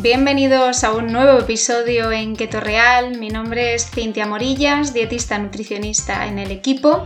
Bienvenidos 0.00 0.84
a 0.84 0.92
un 0.92 1.12
nuevo 1.12 1.40
episodio 1.40 2.12
en 2.12 2.36
Keto 2.36 2.60
Real. 2.60 3.18
Mi 3.18 3.30
nombre 3.30 3.74
es 3.74 3.90
Cintia 3.90 4.28
Morillas, 4.28 4.94
dietista 4.94 5.36
nutricionista 5.40 6.28
en 6.28 6.38
el 6.38 6.52
equipo 6.52 7.04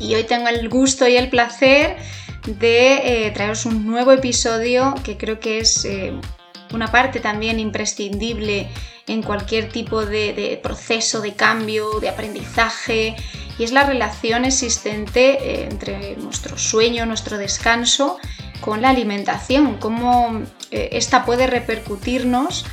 y 0.00 0.16
hoy 0.16 0.24
tengo 0.24 0.48
el 0.48 0.68
gusto 0.68 1.06
y 1.06 1.16
el 1.16 1.30
placer 1.30 1.96
de 2.44 3.26
eh, 3.26 3.30
traeros 3.30 3.66
un 3.66 3.86
nuevo 3.86 4.10
episodio 4.10 4.96
que 5.04 5.16
creo 5.16 5.38
que 5.38 5.58
es 5.58 5.84
eh, 5.84 6.12
una 6.74 6.88
parte 6.88 7.20
también 7.20 7.60
imprescindible 7.60 8.68
en 9.06 9.22
cualquier 9.22 9.68
tipo 9.68 10.04
de, 10.04 10.58
proceso 10.60 11.20
de 11.20 11.34
cambio, 11.34 12.00
de 12.00 12.08
aprendizaje, 12.08 13.14
y 13.60 13.62
es 13.62 13.70
la 13.70 13.84
relación 13.84 14.44
existente 14.44 15.38
eh, 15.40 15.68
entre 15.70 16.16
nuestro 16.16 16.58
sueño, 16.58 17.06
nuestro 17.06 17.38
descanso, 17.38 18.18
con 18.60 18.82
la 18.82 18.90
alimentación, 18.90 19.78
cómo 19.78 20.42
esta 20.70 21.24
puede 21.24 21.46
repercutirnos 21.46 22.64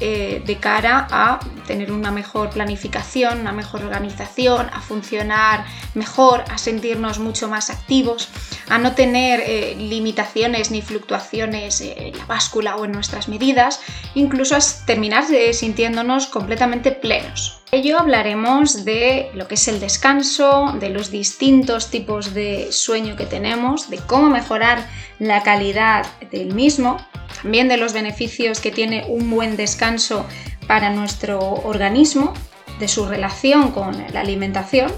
eh, 0.00 0.42
de 0.44 0.56
cara 0.56 1.06
a 1.08 1.38
tener 1.68 1.92
una 1.92 2.10
mejor 2.10 2.50
planificación, 2.50 3.40
una 3.40 3.52
mejor 3.52 3.84
organización, 3.84 4.68
a 4.72 4.80
funcionar 4.80 5.64
mejor, 5.94 6.42
a 6.50 6.58
sentirnos 6.58 7.20
mucho 7.20 7.48
más 7.48 7.70
activos, 7.70 8.28
a 8.68 8.78
no 8.78 8.96
tener 8.96 9.40
eh, 9.46 9.76
limitaciones 9.78 10.72
ni 10.72 10.82
fluctuaciones 10.82 11.80
en 11.80 12.18
la 12.18 12.26
báscula 12.26 12.74
o 12.74 12.84
en 12.84 12.90
nuestras 12.90 13.28
medidas, 13.28 13.80
incluso 14.16 14.56
a 14.56 14.58
terminar 14.84 15.26
sintiéndonos 15.52 16.26
completamente 16.26 16.90
plenos. 16.90 17.63
Ello 17.74 17.98
hablaremos 17.98 18.84
de 18.84 19.30
lo 19.34 19.48
que 19.48 19.56
es 19.56 19.66
el 19.66 19.80
descanso, 19.80 20.76
de 20.78 20.90
los 20.90 21.10
distintos 21.10 21.90
tipos 21.90 22.32
de 22.32 22.70
sueño 22.70 23.16
que 23.16 23.26
tenemos, 23.26 23.90
de 23.90 23.96
cómo 23.96 24.30
mejorar 24.30 24.86
la 25.18 25.42
calidad 25.42 26.06
del 26.30 26.54
mismo, 26.54 26.98
también 27.42 27.66
de 27.66 27.76
los 27.76 27.92
beneficios 27.92 28.60
que 28.60 28.70
tiene 28.70 29.04
un 29.08 29.28
buen 29.28 29.56
descanso 29.56 30.24
para 30.68 30.90
nuestro 30.90 31.40
organismo, 31.40 32.32
de 32.78 32.86
su 32.86 33.06
relación 33.06 33.72
con 33.72 34.04
la 34.12 34.20
alimentación. 34.20 34.92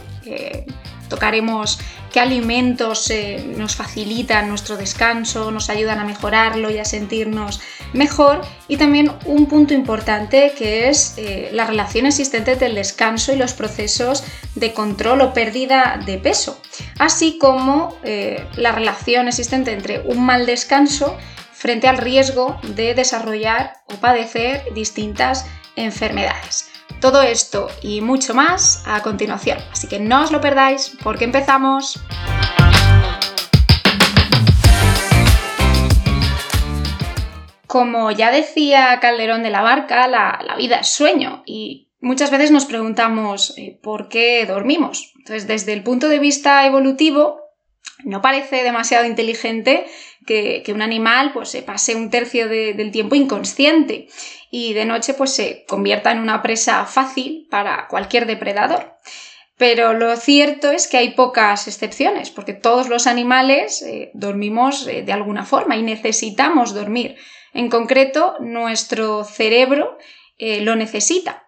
Tocaremos 1.09 1.79
qué 2.13 2.21
alimentos 2.21 3.11
eh, 3.11 3.45
nos 3.57 3.77
facilitan 3.77 4.49
nuestro 4.49 4.77
descanso, 4.77 5.51
nos 5.51 5.71
ayudan 5.71 5.99
a 5.99 6.05
mejorarlo 6.05 6.71
y 6.71 6.79
a 6.79 6.85
sentirnos 6.85 7.61
mejor. 7.93 8.41
Y 8.69 8.77
también 8.77 9.13
un 9.25 9.47
punto 9.47 9.75
importante 9.75 10.53
que 10.57 10.89
es 10.89 11.15
eh, 11.17 11.51
la 11.53 11.67
relación 11.67 12.07
existente 12.07 12.57
del 12.57 12.75
descanso 12.75 13.33
y 13.33 13.37
los 13.37 13.53
procesos 13.53 14.25
de 14.55 14.73
control 14.73 15.21
o 15.21 15.33
pérdida 15.33 16.01
de 16.05 16.19
peso, 16.19 16.61
así 16.99 17.39
como 17.39 17.97
eh, 18.03 18.47
la 18.57 18.73
relación 18.73 19.29
existente 19.29 19.73
entre 19.73 20.01
un 20.01 20.25
mal 20.25 20.47
descanso 20.47 21.17
frente 21.53 21.89
al 21.89 21.99
riesgo 21.99 22.59
de 22.63 22.95
desarrollar 22.95 23.79
o 23.87 23.95
padecer 23.95 24.63
distintas 24.75 25.47
enfermedades. 25.75 26.76
Todo 27.07 27.23
esto 27.23 27.69
y 27.83 28.01
mucho 28.01 28.35
más 28.35 28.83
a 28.85 29.01
continuación, 29.01 29.59
así 29.71 29.87
que 29.87 30.01
no 30.01 30.25
os 30.25 30.33
lo 30.33 30.41
perdáis 30.41 30.91
porque 31.05 31.23
empezamos. 31.23 32.01
Como 37.69 38.11
ya 38.11 38.33
decía 38.33 38.99
Calderón 39.01 39.45
de 39.45 39.51
la 39.51 39.63
Barca, 39.63 40.09
la, 40.09 40.57
vida 40.59 40.81
es 40.81 40.89
sueño 40.89 41.45
y 41.47 41.93
muchas 42.01 42.33
veces 42.33 42.51
nos 42.51 42.65
preguntamos 42.65 43.57
eh, 43.57 43.79
por 43.81 44.09
qué 44.09 44.45
dormimos. 44.45 45.13
Entonces, 45.17 45.47
desde 45.47 45.75
el 45.75 45.85
punto 45.85 46.09
de 46.09 46.19
vista 46.19 46.67
evolutivo, 46.67 47.39
no 48.05 48.21
parece 48.21 48.63
demasiado 48.63 49.07
inteligente 49.07 49.87
que, 50.27 50.63
un 50.75 50.83
animal 50.83 51.33
pues, 51.33 51.49
se 51.49 51.63
pase 51.63 51.95
un 51.95 52.11
tercio 52.11 52.49
del 52.49 52.91
tiempo 52.91 53.15
inconsciente 53.15 54.09
y 54.51 54.75
de 54.75 54.85
noche 54.85 55.15
pues, 55.15 55.33
se 55.33 55.65
convierta 55.67 56.13
en 56.13 56.19
una 56.19 56.43
presa 56.43 56.85
fácil 56.85 57.47
para 57.51 57.87
cualquier 57.89 58.27
depredador. 58.27 58.97
Pero 59.57 59.95
lo 59.95 60.15
cierto 60.17 60.71
es 60.71 60.87
que 60.87 60.99
hay 60.99 61.15
pocas 61.15 61.67
excepciones, 61.67 62.31
porque 62.31 62.53
todos 62.53 62.91
los 62.91 63.07
animales 63.07 63.81
eh, 63.81 64.11
dormimos 64.13 64.87
eh, 64.87 65.03
de 65.03 65.13
alguna 65.13 65.47
forma 65.47 65.77
y 65.77 65.83
necesitamos 65.83 66.75
dormir. 66.75 67.17
En 67.55 67.71
concreto, 67.71 68.37
nuestro 68.41 69.25
cerebro 69.25 69.97
eh, 70.37 70.61
lo 70.61 70.77
necesita 70.77 71.46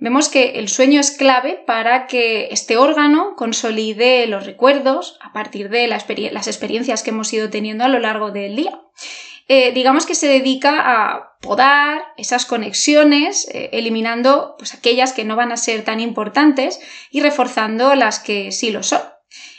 vemos 0.00 0.28
que 0.28 0.58
el 0.58 0.68
sueño 0.68 1.00
es 1.00 1.12
clave 1.12 1.62
para 1.66 2.06
que 2.06 2.48
este 2.50 2.76
órgano 2.76 3.36
consolide 3.36 4.26
los 4.26 4.44
recuerdos 4.44 5.18
a 5.20 5.32
partir 5.32 5.68
de 5.68 5.86
las 5.86 6.46
experiencias 6.46 7.02
que 7.02 7.10
hemos 7.10 7.32
ido 7.32 7.50
teniendo 7.50 7.84
a 7.84 7.88
lo 7.88 8.00
largo 8.00 8.32
del 8.32 8.56
día. 8.56 8.80
Eh, 9.52 9.72
digamos 9.72 10.06
que 10.06 10.14
se 10.14 10.28
dedica 10.28 10.80
a 10.80 11.36
podar 11.40 12.02
esas 12.16 12.46
conexiones, 12.46 13.48
eh, 13.52 13.70
eliminando 13.72 14.54
pues, 14.56 14.74
aquellas 14.74 15.12
que 15.12 15.24
no 15.24 15.34
van 15.34 15.50
a 15.50 15.56
ser 15.56 15.82
tan 15.82 15.98
importantes 15.98 16.80
y 17.10 17.20
reforzando 17.20 17.96
las 17.96 18.20
que 18.20 18.52
sí 18.52 18.70
lo 18.70 18.84
son. 18.84 19.00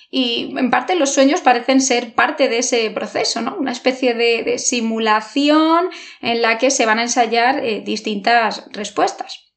Y 0.09 0.53
en 0.57 0.69
parte 0.69 0.95
los 0.95 1.13
sueños 1.13 1.41
parecen 1.41 1.81
ser 1.81 2.13
parte 2.13 2.47
de 2.47 2.59
ese 2.59 2.89
proceso, 2.91 3.41
¿no? 3.41 3.57
Una 3.57 3.73
especie 3.73 4.13
de, 4.13 4.57
simulación 4.59 5.89
en 6.21 6.41
la 6.41 6.57
que 6.57 6.71
se 6.71 6.85
van 6.85 6.99
a 6.99 7.03
ensayar 7.03 7.59
eh, 7.59 7.81
distintas 7.81 8.67
respuestas. 8.71 9.50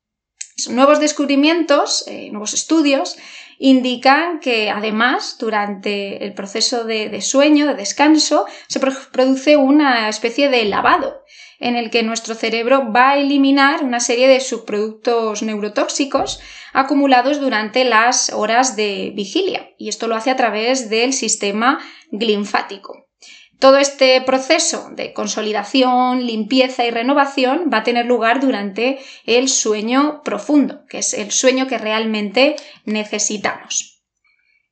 Nuevos 0.68 1.00
descubrimientos, 1.00 2.04
eh, 2.06 2.30
nuevos 2.30 2.54
estudios, 2.54 3.16
indican 3.58 4.40
que 4.40 4.70
además 4.70 5.36
durante 5.38 6.24
el 6.24 6.32
proceso 6.34 6.84
de, 6.84 7.20
sueño, 7.22 7.66
de 7.66 7.74
descanso, 7.74 8.46
se 8.68 8.80
produce 8.80 9.56
una 9.56 10.08
especie 10.08 10.48
de 10.48 10.64
lavado 10.64 11.24
en 11.58 11.76
el 11.76 11.90
que 11.90 12.02
nuestro 12.02 12.34
cerebro 12.34 12.92
va 12.92 13.10
a 13.10 13.18
eliminar 13.18 13.82
una 13.82 14.00
serie 14.00 14.28
de 14.28 14.40
subproductos 14.40 15.42
neurotóxicos 15.42 16.40
acumulados 16.72 17.40
durante 17.40 17.84
las 17.84 18.30
horas 18.32 18.76
de 18.76 19.12
vigilia 19.14 19.70
y 19.78 19.88
esto 19.88 20.08
lo 20.08 20.16
hace 20.16 20.30
a 20.30 20.36
través 20.36 20.90
del 20.90 21.12
sistema 21.12 21.78
linfático. 22.10 23.03
Todo 23.64 23.78
este 23.78 24.20
proceso 24.20 24.90
de 24.90 25.14
consolidación, 25.14 26.26
limpieza 26.26 26.84
y 26.84 26.90
renovación 26.90 27.70
va 27.72 27.78
a 27.78 27.82
tener 27.82 28.04
lugar 28.04 28.40
durante 28.40 28.98
el 29.24 29.48
sueño 29.48 30.20
profundo, 30.22 30.84
que 30.86 30.98
es 30.98 31.14
el 31.14 31.30
sueño 31.30 31.66
que 31.66 31.78
realmente 31.78 32.56
necesitamos. 32.84 33.93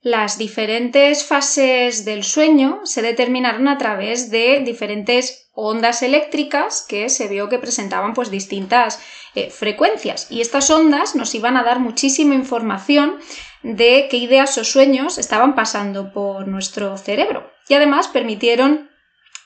Las 0.02 0.36
diferentes 0.36 1.24
fases 1.24 2.04
del 2.04 2.24
sueño 2.24 2.80
se 2.82 3.02
determinaron 3.02 3.68
a 3.68 3.78
través 3.78 4.32
de 4.32 4.58
diferentes 4.58 5.48
ondas 5.54 6.02
eléctricas 6.02 6.84
que 6.88 7.08
se 7.08 7.28
vio 7.28 7.48
que 7.48 7.60
presentaban 7.60 8.12
pues 8.12 8.28
distintas 8.28 9.00
eh, 9.36 9.50
frecuencias 9.50 10.26
y 10.28 10.40
estas 10.40 10.70
ondas 10.70 11.14
nos 11.14 11.36
iban 11.36 11.56
a 11.56 11.62
dar 11.62 11.78
muchísima 11.78 12.34
información 12.34 13.20
de 13.62 14.08
qué 14.10 14.16
ideas 14.16 14.58
o 14.58 14.64
sueños 14.64 15.18
estaban 15.18 15.54
pasando 15.54 16.12
por 16.12 16.48
nuestro 16.48 16.96
cerebro 16.96 17.52
y 17.68 17.74
además 17.74 18.08
permitieron 18.08 18.90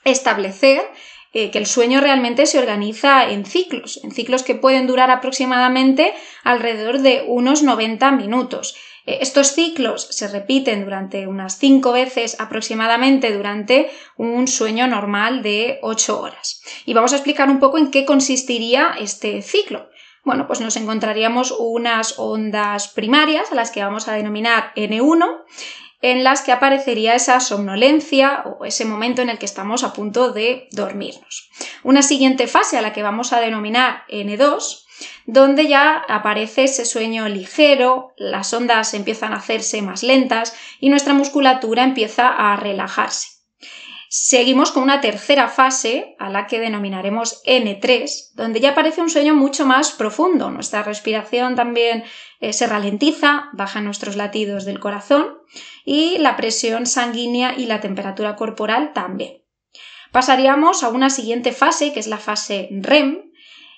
establecer 0.05 0.81
eh, 1.35 1.51
que 1.51 1.59
el 1.59 1.67
sueño 1.67 2.01
realmente 2.01 2.47
se 2.47 2.59
organiza 2.59 3.29
en 3.29 3.45
ciclos, 3.45 4.01
en 4.03 4.11
ciclos 4.11 4.43
que 4.43 4.55
pueden 4.55 4.87
durar 4.87 5.11
aproximadamente 5.11 6.15
alrededor 6.45 7.01
de 7.01 7.25
unos 7.27 7.63
90 7.63 8.11
minutos. 8.13 8.75
Eh, 9.07 9.19
estos 9.21 9.53
ciclos 9.53 10.07
se 10.11 10.29
repiten 10.29 10.85
durante 10.85 11.27
unas 11.27 11.59
5 11.59 11.93
veces 11.93 12.39
aproximadamente 12.39 13.33
durante 13.33 13.91
un 14.17 14.49
sueño 14.49 14.87
normal 14.87 15.43
de 15.43 15.79
8 15.83 16.21
horas. 16.21 16.61
Y 16.85 16.93
vamos 16.93 17.13
a 17.13 17.17
explicar 17.17 17.49
un 17.49 17.61
poco 17.61 17.79
en 17.79 17.91
qué 17.91 18.05
consistiría 18.05 18.95
este 19.01 19.41
ciclo. 19.43 19.89
Bueno, 20.25 20.49
pues 20.49 20.61
nos 20.61 20.77
encontraríamos 20.77 21.55
unas 21.57 22.19
ondas 22.19 22.89
primarias 22.89 23.53
a 23.53 23.55
las 23.55 23.71
que 23.71 23.83
vamos 23.83 24.09
a 24.09 24.13
denominar 24.13 24.73
N1 24.75 25.45
en 26.03 26.25
las 26.25 26.43
que 26.43 26.53
aparecería 26.53 27.15
esa 27.15 27.41
somnolencia 27.41 28.45
o 28.45 28.65
ese 28.65 28.85
momento 28.85 29.23
en 29.23 29.31
el 29.31 29.39
que 29.39 29.47
estamos 29.47 29.83
a 29.83 29.93
punto 29.93 30.33
de 30.33 30.69
dormirnos. 30.73 31.49
Una 31.85 32.03
siguiente 32.03 32.47
fase 32.47 32.77
a 32.77 32.83
la 32.83 32.93
que 32.93 33.03
vamos 33.03 33.33
a 33.33 33.41
denominar 33.41 34.05
N2, 34.09 34.86
donde 35.27 35.67
ya 35.67 35.97
aparece 36.09 36.65
ese 36.65 36.85
sueño 36.85 37.29
ligero, 37.29 38.15
las 38.17 38.53
ondas 38.53 38.95
empiezan 38.95 39.33
a 39.33 39.37
hacerse 39.37 39.83
más 39.83 40.03
lentas 40.03 40.55
y 40.81 40.89
nuestra 40.89 41.15
musculatura 41.15 41.85
empieza 41.85 42.29
a 42.29 42.57
relajarse. 42.57 43.37
Seguimos 44.09 44.71
con 44.71 44.85
una 44.85 45.01
tercera 45.01 45.49
fase, 45.49 46.15
a 46.19 46.31
la 46.31 46.47
que 46.47 46.61
denominaremos 46.61 47.43
N3, 47.45 48.31
donde 48.35 48.61
ya 48.61 48.71
aparece 48.71 49.03
un 49.03 49.11
sueño 49.11 49.35
mucho 49.35 49.67
más 49.67 49.91
profundo. 49.91 50.51
Nuestra 50.51 50.83
respiración 50.85 51.57
también 51.57 52.05
eh, 52.41 52.53
se 52.53 52.67
ralentiza, 52.67 53.51
bajan 53.53 53.85
nuestros 53.85 54.17
latidos 54.17 54.65
del 54.65 54.79
corazón 54.79 55.39
y 55.85 56.19
la 56.19 56.37
presión 56.37 56.87
sanguínea 56.87 57.55
y 57.59 57.67
la 57.67 57.81
temperatura 57.81 58.37
corporal 58.37 58.93
también. 58.95 59.43
Pasaríamos 60.13 60.83
a 60.83 60.89
una 60.89 61.11
siguiente 61.11 61.53
fase, 61.53 61.93
que 61.93 62.01
es 62.01 62.07
la 62.07 62.19
fase 62.19 62.69
REM, 62.71 63.26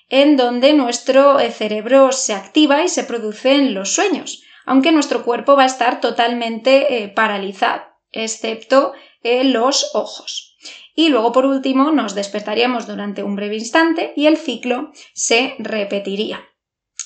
en 0.09 0.37
donde 0.37 0.73
nuestro 0.73 1.39
eh, 1.39 1.51
cerebro 1.51 2.11
se 2.11 2.33
activa 2.33 2.83
y 2.83 2.89
se 2.89 3.03
producen 3.03 3.73
los 3.73 3.93
sueños, 3.93 4.43
aunque 4.65 4.91
nuestro 4.91 5.23
cuerpo 5.23 5.55
va 5.55 5.63
a 5.63 5.67
estar 5.67 6.01
totalmente 6.01 7.03
eh, 7.03 7.07
paralizado. 7.07 7.83
excepto 8.11 8.93
los 9.23 9.91
ojos. 9.93 10.57
Y 10.95 11.09
luego, 11.09 11.31
por 11.31 11.45
último, 11.45 11.91
nos 11.91 12.15
despertaríamos 12.15 12.87
durante 12.87 13.23
un 13.23 13.35
breve 13.35 13.55
instante 13.55 14.13
y 14.15 14.27
el 14.27 14.37
ciclo 14.37 14.91
se 15.13 15.55
repetiría. 15.59 16.49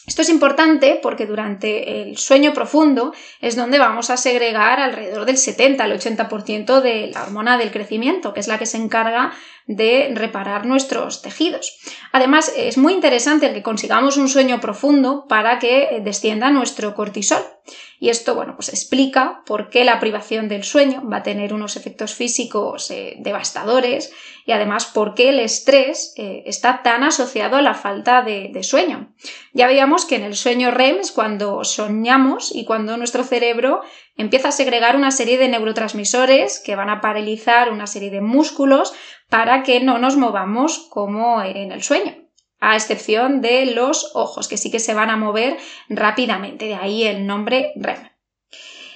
Esto 0.05 0.21
es 0.21 0.29
importante 0.29 0.99
porque 1.01 1.25
durante 1.25 2.01
el 2.01 2.17
sueño 2.17 2.53
profundo 2.53 3.13
es 3.39 3.55
donde 3.55 3.79
vamos 3.79 4.09
a 4.09 4.17
segregar 4.17 4.81
alrededor 4.81 5.25
del 5.25 5.37
70 5.37 5.81
al 5.81 5.93
80% 5.93 6.81
de 6.81 7.07
la 7.07 7.23
hormona 7.23 7.57
del 7.57 7.71
crecimiento, 7.71 8.33
que 8.33 8.41
es 8.41 8.49
la 8.49 8.59
que 8.59 8.65
se 8.65 8.77
encarga 8.77 9.31
de 9.67 10.11
reparar 10.13 10.65
nuestros 10.65 11.21
tejidos. 11.21 11.77
Además, 12.11 12.53
es 12.55 12.77
muy 12.77 12.93
interesante 12.93 13.47
el 13.47 13.53
que 13.53 13.63
consigamos 13.63 14.17
un 14.17 14.29
sueño 14.29 14.59
profundo 14.59 15.25
para 15.27 15.59
que 15.59 16.01
descienda 16.03 16.51
nuestro 16.51 16.93
cortisol. 16.95 17.43
Y 17.97 18.09
esto, 18.09 18.35
bueno, 18.35 18.55
pues 18.55 18.67
explica 18.67 19.41
por 19.45 19.69
qué 19.69 19.85
la 19.85 20.01
privación 20.01 20.49
del 20.49 20.65
sueño 20.65 21.07
va 21.09 21.17
a 21.17 21.23
tener 21.23 21.53
unos 21.53 21.77
efectos 21.77 22.13
físicos 22.13 22.91
eh, 22.91 23.15
devastadores 23.19 24.11
y 24.45 24.51
además 24.51 24.85
por 24.85 25.13
qué 25.13 25.29
el 25.29 25.39
estrés 25.39 26.13
eh, 26.17 26.43
está 26.45 26.83
tan 26.83 27.05
asociado 27.05 27.55
a 27.55 27.61
la 27.61 27.73
falta 27.73 28.21
de, 28.21 28.49
de, 28.51 28.63
sueño. 28.63 29.13
Ya 29.53 29.67
veíamos 29.67 30.03
que 30.03 30.17
en 30.17 30.23
el 30.23 30.35
sueño 30.35 30.71
REM 30.71 30.97
es 30.97 31.13
cuando 31.13 31.63
soñamos 31.63 32.53
y 32.53 32.65
cuando 32.65 32.97
nuestro 32.97 33.23
cerebro 33.23 33.81
empieza 34.17 34.49
a 34.49 34.51
segregar 34.51 34.97
una 34.97 35.11
serie 35.11 35.37
de 35.37 35.47
neurotransmisores 35.47 36.59
que 36.59 36.75
van 36.75 36.89
a 36.89 36.99
paralizar 36.99 37.71
una 37.71 37.87
serie 37.87 38.11
de 38.11 38.19
músculos 38.19 38.93
para 39.33 39.63
que 39.63 39.79
no 39.79 39.97
nos 39.97 40.15
movamos 40.15 40.77
como 40.91 41.41
en 41.41 41.71
el 41.71 41.81
sueño 41.81 42.13
a 42.59 42.75
excepción 42.75 43.41
de 43.41 43.65
los 43.65 44.11
ojos, 44.13 44.47
que 44.47 44.57
sí 44.57 44.69
que 44.69 44.77
se 44.79 44.93
van 44.93 45.09
a 45.09 45.17
mover 45.17 45.57
rápidamente, 45.89 46.65
de 46.65 46.75
ahí 46.75 47.03
el 47.05 47.25
nombre 47.25 47.73
REM. 47.75 48.11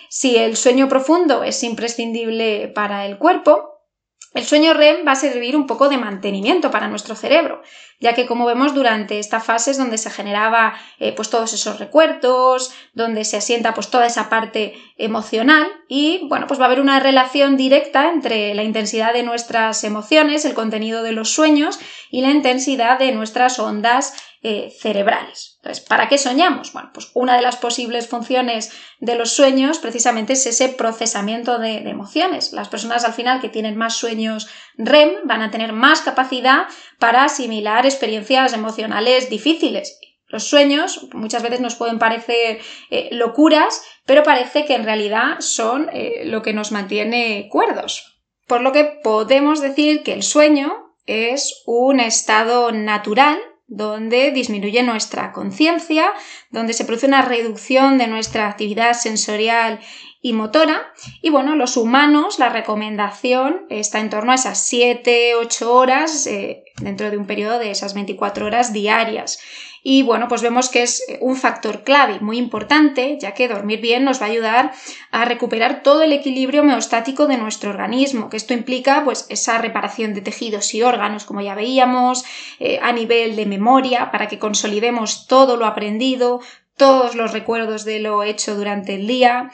Si 0.09 0.37
el 0.37 0.55
sueño 0.55 0.87
profundo 0.89 1.41
es 1.41 1.63
imprescindible 1.63 2.67
para 2.67 3.07
el 3.07 3.17
cuerpo, 3.17 3.76
el 4.33 4.45
sueño 4.45 4.73
REM 4.73 4.97
va 5.07 5.13
a 5.13 5.15
servir 5.15 5.55
un 5.55 5.65
poco 5.65 5.89
de 5.89 5.97
mantenimiento 5.97 6.69
para 6.69 6.87
nuestro 6.87 7.15
cerebro, 7.15 7.63
ya 7.99 8.13
que 8.13 8.27
como 8.27 8.45
vemos 8.45 8.75
durante 8.75 9.17
esta 9.17 9.39
fase 9.39 9.71
es 9.71 9.77
donde 9.79 9.97
se 9.97 10.11
generaba 10.11 10.75
eh, 10.99 11.13
pues 11.13 11.31
todos 11.31 11.53
esos 11.53 11.79
recuerdos, 11.79 12.71
donde 12.93 13.25
se 13.25 13.37
asienta 13.37 13.73
pues 13.73 13.89
toda 13.89 14.05
esa 14.05 14.29
parte 14.29 14.75
emocional 14.97 15.67
y 15.87 16.27
bueno, 16.27 16.45
pues 16.45 16.59
va 16.59 16.65
a 16.65 16.67
haber 16.67 16.81
una 16.81 16.99
relación 16.99 17.57
directa 17.57 18.11
entre 18.11 18.53
la 18.53 18.63
intensidad 18.63 19.13
de 19.13 19.23
nuestras 19.23 19.83
emociones, 19.83 20.45
el 20.45 20.53
contenido 20.53 21.01
de 21.01 21.13
los 21.13 21.31
sueños 21.31 21.79
y 22.11 22.21
la 22.21 22.29
intensidad 22.29 22.99
de 22.99 23.13
nuestras 23.13 23.57
ondas 23.57 24.13
eh, 24.43 24.69
cerebrales. 24.79 25.57
Entonces, 25.57 25.83
¿para 25.83 26.07
qué 26.07 26.17
soñamos? 26.17 26.73
Bueno, 26.73 26.91
pues 26.93 27.09
una 27.13 27.35
de 27.35 27.41
las 27.41 27.57
posibles 27.57 28.07
funciones 28.07 28.71
de 28.99 29.15
los 29.15 29.31
sueños 29.31 29.79
precisamente 29.79 30.33
es 30.33 30.45
ese 30.45 30.69
procesamiento 30.69 31.59
de, 31.59 31.77
emociones. 31.77 32.53
Las 32.53 32.69
personas 32.69 33.03
al 33.05 33.13
final 33.13 33.41
que 33.41 33.49
tienen 33.49 33.77
más 33.77 33.95
sueños 33.95 34.47
REM 34.77 35.25
van 35.25 35.41
a 35.41 35.51
tener 35.51 35.73
más 35.73 36.01
capacidad 36.01 36.67
para 36.99 37.23
asimilar 37.23 37.85
experiencias 37.85 38.53
emocionales 38.53 39.29
difíciles 39.29 39.99
los 40.29 40.43
sueños 40.43 41.07
muchas 41.13 41.41
veces 41.41 41.61
nos 41.61 41.75
pueden 41.75 41.99
parecer 41.99 42.59
eh, 42.89 43.09
locuras, 43.11 43.81
pero 44.05 44.23
parece 44.23 44.65
que 44.65 44.75
en 44.75 44.83
realidad 44.83 45.39
son 45.39 45.89
eh, 45.93 46.23
lo 46.25 46.41
que 46.41 46.53
nos 46.53 46.71
mantiene 46.71 47.47
cuerdos. 47.49 48.19
Por 48.45 48.61
lo 48.61 48.71
que 48.71 48.99
podemos 49.03 49.61
decir 49.61 50.03
que 50.03 50.13
el 50.13 50.23
sueño 50.23 50.93
es 51.05 51.63
un 51.65 51.99
estado 51.99 52.71
natural 52.71 53.39
donde 53.67 54.31
disminuye 54.31 54.81
nuestra 54.83 55.33
conciencia, 55.33 56.11
donde 56.51 56.73
se 56.73 56.85
produce 56.85 57.07
una 57.07 57.21
reducción 57.21 57.97
de 57.97 58.07
nuestra 58.07 58.47
actividad 58.47 58.93
sensorial 58.93 59.79
y 60.21 60.33
motora. 60.33 60.93
Y 61.21 61.29
bueno, 61.29 61.55
los 61.55 61.77
humanos, 61.77 62.39
la 62.39 62.49
recomendación 62.49 63.65
está 63.69 63.99
en 63.99 64.09
torno 64.09 64.31
a 64.31 64.35
esas 64.35 64.71
7-8 64.71 65.61
horas 65.67 66.27
eh, 66.27 66.63
dentro 66.81 67.11
de 67.11 67.17
un 67.17 67.27
periodo 67.27 67.59
de 67.59 67.71
esas 67.71 67.93
24 67.93 68.45
horas 68.45 68.73
diarias. 68.73 69.39
Y 69.89 70.03
bueno, 70.03 70.27
pues 70.27 70.41
vemos 70.41 70.67
que 70.67 70.83
es 70.83 71.01
un 71.21 71.37
factor 71.37 71.85
clave 71.85 72.19
muy 72.19 72.37
importante, 72.37 73.17
ya 73.21 73.33
que 73.33 73.47
dormir 73.47 73.79
bien 73.79 74.03
nos 74.03 74.19
va 74.19 74.25
a 74.25 74.29
ayudar 74.29 74.73
a 75.11 75.23
recuperar 75.23 75.81
todo 75.81 76.01
el 76.01 76.11
equilibrio 76.11 76.63
homeostático 76.63 77.25
de 77.25 77.37
nuestro 77.37 77.69
organismo, 77.69 78.29
que 78.29 78.35
esto 78.35 78.53
implica 78.53 79.05
pues 79.05 79.25
esa 79.29 79.59
reparación 79.59 80.13
de 80.13 80.19
tejidos 80.19 80.73
y 80.73 80.83
órganos, 80.83 81.23
como 81.23 81.39
ya 81.39 81.55
veíamos, 81.55 82.25
eh, 82.59 82.81
a 82.83 82.91
nivel 82.91 83.37
de 83.37 83.45
memoria, 83.45 84.11
para 84.11 84.27
que 84.27 84.39
consolidemos 84.39 85.25
todo 85.25 85.55
lo 85.55 85.65
aprendido, 85.65 86.41
todos 86.77 87.15
los 87.15 87.33
recuerdos 87.33 87.83
de 87.85 87.99
lo 87.99 88.23
hecho 88.23 88.55
durante 88.55 88.95
el 88.95 89.07
día, 89.07 89.51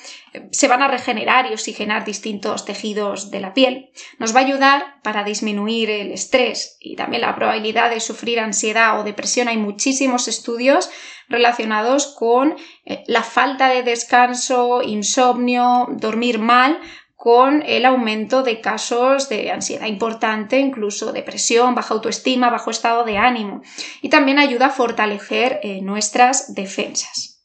se 0.51 0.67
van 0.67 0.81
a 0.81 0.89
regenerar 0.89 1.45
y 1.45 1.53
oxigenar 1.53 2.03
distintos 2.03 2.65
tejidos 2.65 3.31
de 3.31 3.39
la 3.39 3.53
piel. 3.53 3.91
Nos 4.19 4.35
va 4.35 4.41
a 4.41 4.43
ayudar 4.43 5.01
para 5.03 5.23
disminuir 5.23 5.89
el 5.89 6.11
estrés 6.11 6.77
y 6.81 6.95
también 6.95 7.21
la 7.21 7.35
probabilidad 7.35 7.89
de 7.89 8.01
sufrir 8.01 8.39
ansiedad 8.39 8.99
o 8.99 9.03
depresión. 9.03 9.47
Hay 9.47 9.57
muchísimos 9.57 10.27
estudios 10.27 10.89
relacionados 11.29 12.07
con 12.07 12.57
eh, 12.85 13.03
la 13.07 13.23
falta 13.23 13.69
de 13.69 13.83
descanso, 13.83 14.81
insomnio, 14.81 15.87
dormir 15.91 16.39
mal 16.39 16.79
con 17.23 17.63
el 17.65 17.85
aumento 17.85 18.43
de 18.43 18.59
casos 18.59 19.29
de 19.29 19.49
ansiedad 19.49 19.87
importante, 19.87 20.59
incluso 20.59 21.13
depresión, 21.13 21.73
baja 21.73 21.93
autoestima, 21.93 22.49
bajo 22.49 22.69
estado 22.69 23.05
de 23.05 23.17
ánimo. 23.17 23.61
Y 24.01 24.09
también 24.09 24.39
ayuda 24.39 24.65
a 24.65 24.71
fortalecer 24.71 25.61
eh, 25.63 25.79
nuestras 25.81 26.53
defensas. 26.53 27.41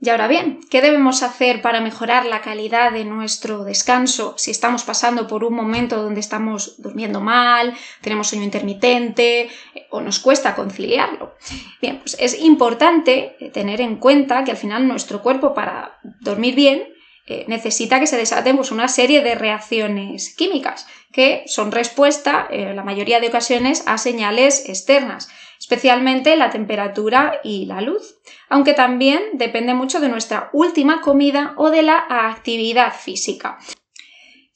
Y 0.00 0.08
ahora 0.08 0.26
bien, 0.26 0.60
¿qué 0.70 0.80
debemos 0.80 1.22
hacer 1.22 1.60
para 1.60 1.82
mejorar 1.82 2.24
la 2.24 2.40
calidad 2.40 2.90
de 2.90 3.04
nuestro 3.04 3.62
descanso 3.62 4.32
si 4.38 4.52
estamos 4.52 4.84
pasando 4.84 5.26
por 5.26 5.44
un 5.44 5.52
momento 5.52 6.02
donde 6.02 6.20
estamos 6.20 6.80
durmiendo 6.80 7.20
mal, 7.20 7.74
tenemos 8.00 8.28
sueño 8.28 8.44
intermitente 8.44 9.50
eh, 9.74 9.86
o 9.90 10.00
nos 10.00 10.18
cuesta 10.18 10.54
conciliarlo? 10.54 11.34
Bien, 11.82 11.98
pues 11.98 12.16
es 12.18 12.40
importante 12.40 13.36
tener 13.52 13.82
en 13.82 13.96
cuenta 13.96 14.44
que 14.44 14.52
al 14.52 14.56
final 14.56 14.88
nuestro 14.88 15.20
cuerpo 15.20 15.52
para 15.52 15.98
dormir 16.22 16.54
bien 16.54 16.96
eh, 17.30 17.44
necesita 17.46 18.00
que 18.00 18.06
se 18.06 18.16
desaten 18.16 18.56
pues, 18.56 18.70
una 18.70 18.88
serie 18.88 19.22
de 19.22 19.34
reacciones 19.34 20.34
químicas 20.34 20.86
que 21.12 21.44
son 21.46 21.72
respuesta, 21.72 22.46
en 22.50 22.74
la 22.74 22.84
mayoría 22.84 23.20
de 23.20 23.28
ocasiones, 23.28 23.82
a 23.86 23.98
señales 23.98 24.68
externas, 24.68 25.28
especialmente 25.58 26.36
la 26.36 26.50
temperatura 26.50 27.40
y 27.44 27.66
la 27.66 27.82
luz, 27.82 28.16
aunque 28.48 28.72
también 28.72 29.20
depende 29.34 29.74
mucho 29.74 30.00
de 30.00 30.08
nuestra 30.08 30.48
última 30.52 31.00
comida 31.02 31.52
o 31.56 31.70
de 31.70 31.82
la 31.82 32.06
actividad 32.08 32.94
física. 32.94 33.58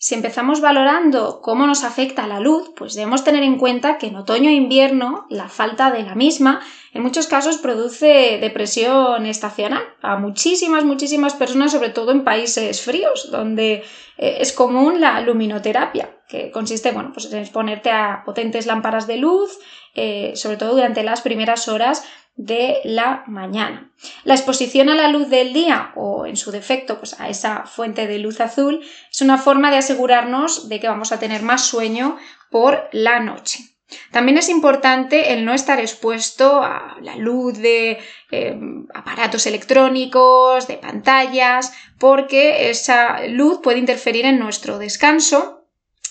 Si 0.02 0.16
empezamos 0.16 0.61
valorando 0.61 1.40
cómo 1.40 1.64
nos 1.64 1.85
afecta 1.85 2.26
la 2.26 2.40
luz, 2.40 2.73
pues 2.75 2.94
debemos 2.94 3.23
tener 3.23 3.44
en 3.44 3.56
cuenta 3.56 3.99
que 3.99 4.09
en 4.09 4.16
otoño 4.16 4.50
e 4.50 4.54
invierno 4.54 5.26
la 5.30 5.49
falta 5.49 5.92
de 5.92 6.02
la 6.02 6.16
misma 6.16 6.61
en 6.92 7.04
muchos 7.04 7.28
casos 7.28 7.59
produce 7.59 8.38
depresión 8.40 9.26
estacional. 9.26 9.85
A 10.02 10.16
muchísimas, 10.16 10.85
muchísimas 10.85 11.35
personas, 11.35 11.71
sobre 11.71 11.90
todo 11.90 12.11
en 12.11 12.25
países 12.25 12.82
fríos, 12.82 13.30
donde 13.30 13.85
eh, 14.18 14.38
es 14.40 14.52
común 14.52 15.00
la 15.00 15.21
luminoterapia, 15.21 16.11
que 16.28 16.50
consiste 16.50 16.90
bueno, 16.90 17.12
pues 17.12 17.32
en 17.32 17.38
exponerte 17.38 17.92
a 17.92 18.25
potentes 18.26 18.66
lámparas 18.66 19.06
de 19.06 19.18
luz, 19.18 19.56
eh, 19.94 20.32
sobre 20.35 20.56
todo 20.56 20.73
durante 20.73 21.04
las 21.04 21.21
primeras 21.21 21.68
horas 21.68 22.04
de 22.34 22.80
la 22.84 23.24
mañana. 23.26 23.92
La 24.24 24.34
exposición 24.34 24.88
a 24.88 24.94
la 24.94 25.08
luz 25.08 25.28
del 25.28 25.52
día 25.52 25.92
o 25.96 26.26
en 26.26 26.36
su 26.36 26.50
defecto 26.50 26.98
pues 26.98 27.18
a 27.20 27.28
esa 27.28 27.66
fuente 27.66 28.06
de 28.06 28.18
luz 28.18 28.40
azul 28.40 28.84
es 29.10 29.20
una 29.20 29.38
forma 29.38 29.70
de 29.70 29.76
asegurarnos 29.78 30.68
de 30.68 30.80
que 30.80 30.88
vamos 30.88 31.12
a 31.12 31.18
tener 31.18 31.42
más 31.42 31.64
sueño 31.64 32.16
por 32.50 32.88
la 32.92 33.20
noche. 33.20 33.72
También 34.10 34.38
es 34.38 34.48
importante 34.48 35.34
el 35.34 35.44
no 35.44 35.52
estar 35.52 35.78
expuesto 35.78 36.62
a 36.62 36.96
la 37.02 37.16
luz 37.16 37.58
de 37.58 37.98
eh, 38.30 38.58
aparatos 38.94 39.46
electrónicos, 39.46 40.66
de 40.66 40.78
pantallas, 40.78 41.74
porque 41.98 42.70
esa 42.70 43.26
luz 43.26 43.60
puede 43.62 43.78
interferir 43.78 44.24
en 44.24 44.38
nuestro 44.38 44.78
descanso 44.78 45.66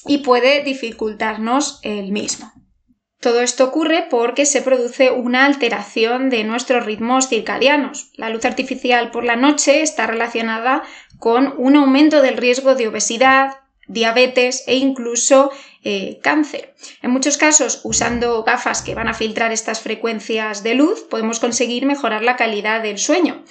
y 0.05 0.19
puede 0.19 0.63
dificultarnos 0.63 1.79
el 1.83 2.11
mismo. 2.11 2.51
Todo 3.21 3.41
esto 3.41 3.65
ocurre 3.65 4.07
porque 4.09 4.47
se 4.47 4.63
produce 4.63 5.11
una 5.11 5.45
alteración 5.45 6.31
de 6.31 6.43
nuestros 6.43 6.83
ritmos 6.87 7.29
circadianos. 7.29 8.09
La 8.15 8.31
luz 8.31 8.45
artificial 8.45 9.11
por 9.11 9.23
la 9.23 9.35
noche 9.35 9.83
está 9.83 10.07
relacionada 10.07 10.81
con 11.19 11.53
un 11.57 11.75
aumento 11.75 12.23
del 12.23 12.37
riesgo 12.37 12.73
de 12.73 12.87
obesidad, 12.87 13.59
diabetes 13.87 14.63
e 14.65 14.77
incluso 14.77 15.51
eh, 15.83 16.19
cáncer. 16.23 16.73
En 17.03 17.11
muchos 17.11 17.37
casos, 17.37 17.81
usando 17.83 18.43
gafas 18.43 18.81
que 18.81 18.95
van 18.95 19.07
a 19.07 19.13
filtrar 19.13 19.51
estas 19.51 19.81
frecuencias 19.81 20.63
de 20.63 20.73
luz, 20.73 21.05
podemos 21.07 21.39
conseguir 21.39 21.85
mejorar 21.85 22.23
la 22.23 22.37
calidad 22.37 22.81
del 22.81 22.97
sueño 22.97 23.43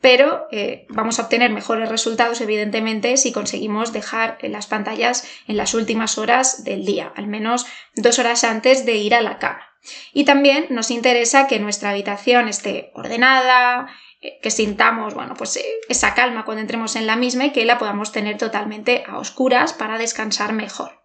pero 0.00 0.46
eh, 0.52 0.86
vamos 0.90 1.18
a 1.18 1.22
obtener 1.22 1.50
mejores 1.50 1.88
resultados, 1.88 2.40
evidentemente, 2.40 3.16
si 3.16 3.32
conseguimos 3.32 3.92
dejar 3.92 4.38
las 4.42 4.66
pantallas 4.66 5.26
en 5.46 5.56
las 5.56 5.74
últimas 5.74 6.18
horas 6.18 6.64
del 6.64 6.84
día, 6.84 7.12
al 7.16 7.26
menos 7.26 7.66
dos 7.96 8.18
horas 8.18 8.44
antes 8.44 8.86
de 8.86 8.96
ir 8.96 9.14
a 9.14 9.22
la 9.22 9.38
cama. 9.38 9.62
Y 10.12 10.24
también 10.24 10.66
nos 10.70 10.90
interesa 10.90 11.46
que 11.46 11.58
nuestra 11.58 11.90
habitación 11.90 12.48
esté 12.48 12.90
ordenada, 12.94 13.88
eh, 14.20 14.38
que 14.42 14.50
sintamos, 14.50 15.14
bueno, 15.14 15.34
pues 15.34 15.56
eh, 15.56 15.64
esa 15.88 16.14
calma 16.14 16.44
cuando 16.44 16.60
entremos 16.60 16.96
en 16.96 17.06
la 17.06 17.16
misma 17.16 17.46
y 17.46 17.52
que 17.52 17.64
la 17.64 17.78
podamos 17.78 18.12
tener 18.12 18.36
totalmente 18.36 19.04
a 19.06 19.18
oscuras 19.18 19.72
para 19.72 19.98
descansar 19.98 20.52
mejor. 20.52 20.97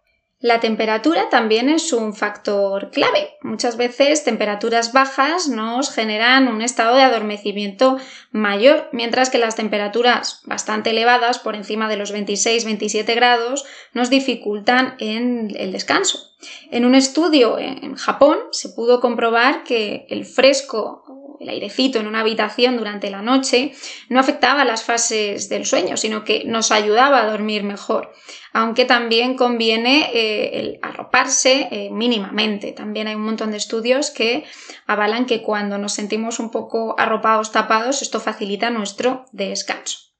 La 0.44 0.60
temperatura 0.60 1.30
también 1.30 1.70
es 1.70 1.90
un 1.94 2.12
factor 2.12 2.90
clave. 2.90 3.38
Muchas 3.40 3.78
veces 3.78 4.24
temperaturas 4.24 4.92
bajas 4.92 5.48
nos 5.48 5.90
generan 5.90 6.48
un 6.48 6.60
estado 6.60 6.96
de 6.96 7.02
adormecimiento 7.02 7.96
mayor, 8.30 8.90
mientras 8.92 9.30
que 9.30 9.38
las 9.38 9.56
temperaturas 9.56 10.42
bastante 10.44 10.90
elevadas, 10.90 11.38
por 11.38 11.56
encima 11.56 11.88
de 11.88 11.96
los 11.96 12.12
26-27 12.12 13.14
grados, 13.14 13.64
nos 13.94 14.10
dificultan 14.10 14.96
en 14.98 15.50
el 15.56 15.72
descanso. 15.72 16.34
En 16.70 16.84
un 16.84 16.94
estudio 16.94 17.58
en 17.58 17.94
Japón 17.94 18.36
se 18.50 18.68
pudo 18.68 19.00
comprobar 19.00 19.64
que 19.64 20.04
el 20.10 20.26
fresco 20.26 21.03
el 21.44 21.50
airecito 21.50 21.98
en 21.98 22.06
una 22.06 22.20
habitación 22.20 22.76
durante 22.76 23.10
la 23.10 23.22
noche 23.22 23.72
no 24.08 24.18
afectaba 24.18 24.64
las 24.64 24.82
fases 24.82 25.48
del 25.48 25.66
sueño, 25.66 25.96
sino 25.96 26.24
que 26.24 26.44
nos 26.44 26.72
ayudaba 26.72 27.20
a 27.20 27.30
dormir 27.30 27.62
mejor. 27.62 28.12
Aunque 28.52 28.84
también 28.84 29.36
conviene 29.36 30.10
eh, 30.12 30.60
el 30.60 30.78
arroparse 30.82 31.68
eh, 31.70 31.90
mínimamente. 31.90 32.72
También 32.72 33.08
hay 33.08 33.14
un 33.14 33.22
montón 33.22 33.50
de 33.50 33.58
estudios 33.58 34.10
que 34.10 34.44
avalan 34.86 35.26
que 35.26 35.42
cuando 35.42 35.78
nos 35.78 35.92
sentimos 35.92 36.38
un 36.38 36.50
poco 36.50 36.94
arropados, 36.98 37.52
tapados, 37.52 38.02
esto 38.02 38.20
facilita 38.20 38.70
nuestro 38.70 39.26
descanso. 39.32 40.13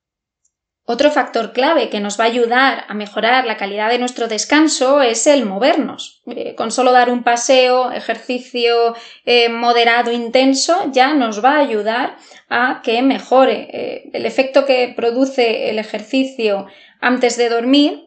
Otro 0.86 1.10
factor 1.10 1.54
clave 1.54 1.88
que 1.88 2.00
nos 2.00 2.20
va 2.20 2.24
a 2.24 2.26
ayudar 2.26 2.84
a 2.88 2.92
mejorar 2.92 3.46
la 3.46 3.56
calidad 3.56 3.88
de 3.88 3.98
nuestro 3.98 4.28
descanso 4.28 5.00
es 5.00 5.26
el 5.26 5.46
movernos. 5.46 6.20
Eh, 6.26 6.54
con 6.56 6.70
solo 6.70 6.92
dar 6.92 7.08
un 7.08 7.22
paseo, 7.22 7.90
ejercicio 7.90 8.94
eh, 9.24 9.48
moderado, 9.48 10.12
intenso, 10.12 10.90
ya 10.92 11.14
nos 11.14 11.42
va 11.42 11.52
a 11.52 11.60
ayudar 11.60 12.18
a 12.50 12.82
que 12.84 13.00
mejore. 13.00 13.68
Eh, 13.72 14.10
el 14.12 14.26
efecto 14.26 14.66
que 14.66 14.92
produce 14.94 15.70
el 15.70 15.78
ejercicio 15.78 16.66
antes 17.00 17.38
de 17.38 17.48
dormir 17.48 18.00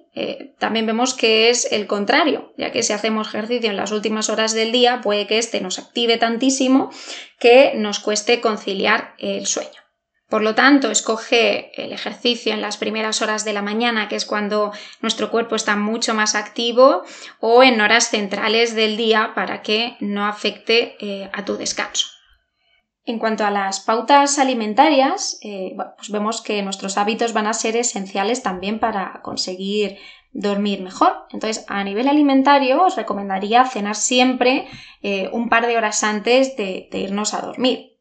también 0.57 0.88
vemos 0.88 1.13
que 1.13 1.51
es 1.51 1.72
el 1.72 1.86
contrario, 1.86 2.51
ya 2.57 2.72
que 2.72 2.81
si 2.81 2.91
hacemos 2.91 3.27
ejercicio 3.27 3.69
en 3.69 3.77
las 3.77 3.91
últimas 3.91 4.31
horas 4.31 4.55
del 4.55 4.72
día, 4.72 5.00
puede 5.03 5.27
que 5.27 5.38
éste 5.38 5.62
nos 5.62 5.77
active 5.77 6.17
tantísimo 6.17 6.89
que 7.38 7.74
nos 7.75 8.00
cueste 8.00 8.41
conciliar 8.41 9.13
el 9.19 9.46
sueño. 9.46 9.87
Por 10.29 10.41
lo 10.41 10.55
tanto, 10.55 10.91
escoge 10.91 11.72
el 11.81 11.93
ejercicio 11.93 12.53
en 12.53 12.62
las 12.62 12.75
primeras 12.75 13.22
horas 13.22 13.46
de 13.46 13.53
la 13.53 13.62
mañana, 13.62 14.10
que 14.10 14.17
es 14.17 14.25
cuando 14.25 14.74
nuestro 15.01 15.31
cuerpo 15.31 15.55
está 15.55 15.77
mucho 15.77 16.13
más 16.13 16.36
activo, 16.36 17.03
o 17.39 17.63
en 17.63 17.79
horas 17.79 18.10
centrales 18.10 18.75
del 18.75 18.98
día 18.98 19.31
para 19.36 19.62
que 19.62 19.96
no 20.01 20.25
afecte 20.25 20.98
eh, 21.00 21.29
a 21.31 21.46
tu 21.46 21.55
descanso. 21.55 22.07
En 23.05 23.19
cuanto 23.19 23.46
a 23.46 23.51
las 23.51 23.79
pautas 23.79 24.38
alimentarias, 24.38 25.39
eh, 25.43 25.74
pues 25.96 26.10
vemos 26.10 26.41
que 26.41 26.62
nuestros 26.62 26.98
hábitos 26.98 27.31
van 27.31 27.48
a 27.48 27.53
ser 27.53 27.77
esenciales 27.77 28.43
también 28.43 28.79
para 28.79 29.22
conseguir 29.22 29.98
dormir 30.34 30.81
mejor. 30.81 31.25
Entonces, 31.31 31.63
a 31.69 31.81
nivel 31.86 32.10
alimentario, 32.10 32.84
os 32.84 32.98
recomendaría 32.98 33.63
cenar 33.63 33.96
siempre 33.96 34.67
eh, 35.01 35.29
un 35.31 35.48
par 35.48 35.67
de 35.67 35.77
horas 35.77 36.03
antes 36.03 36.57
de 36.57 36.89
irnos 36.91 37.34
a 37.34 37.39
dormir. 37.39 37.96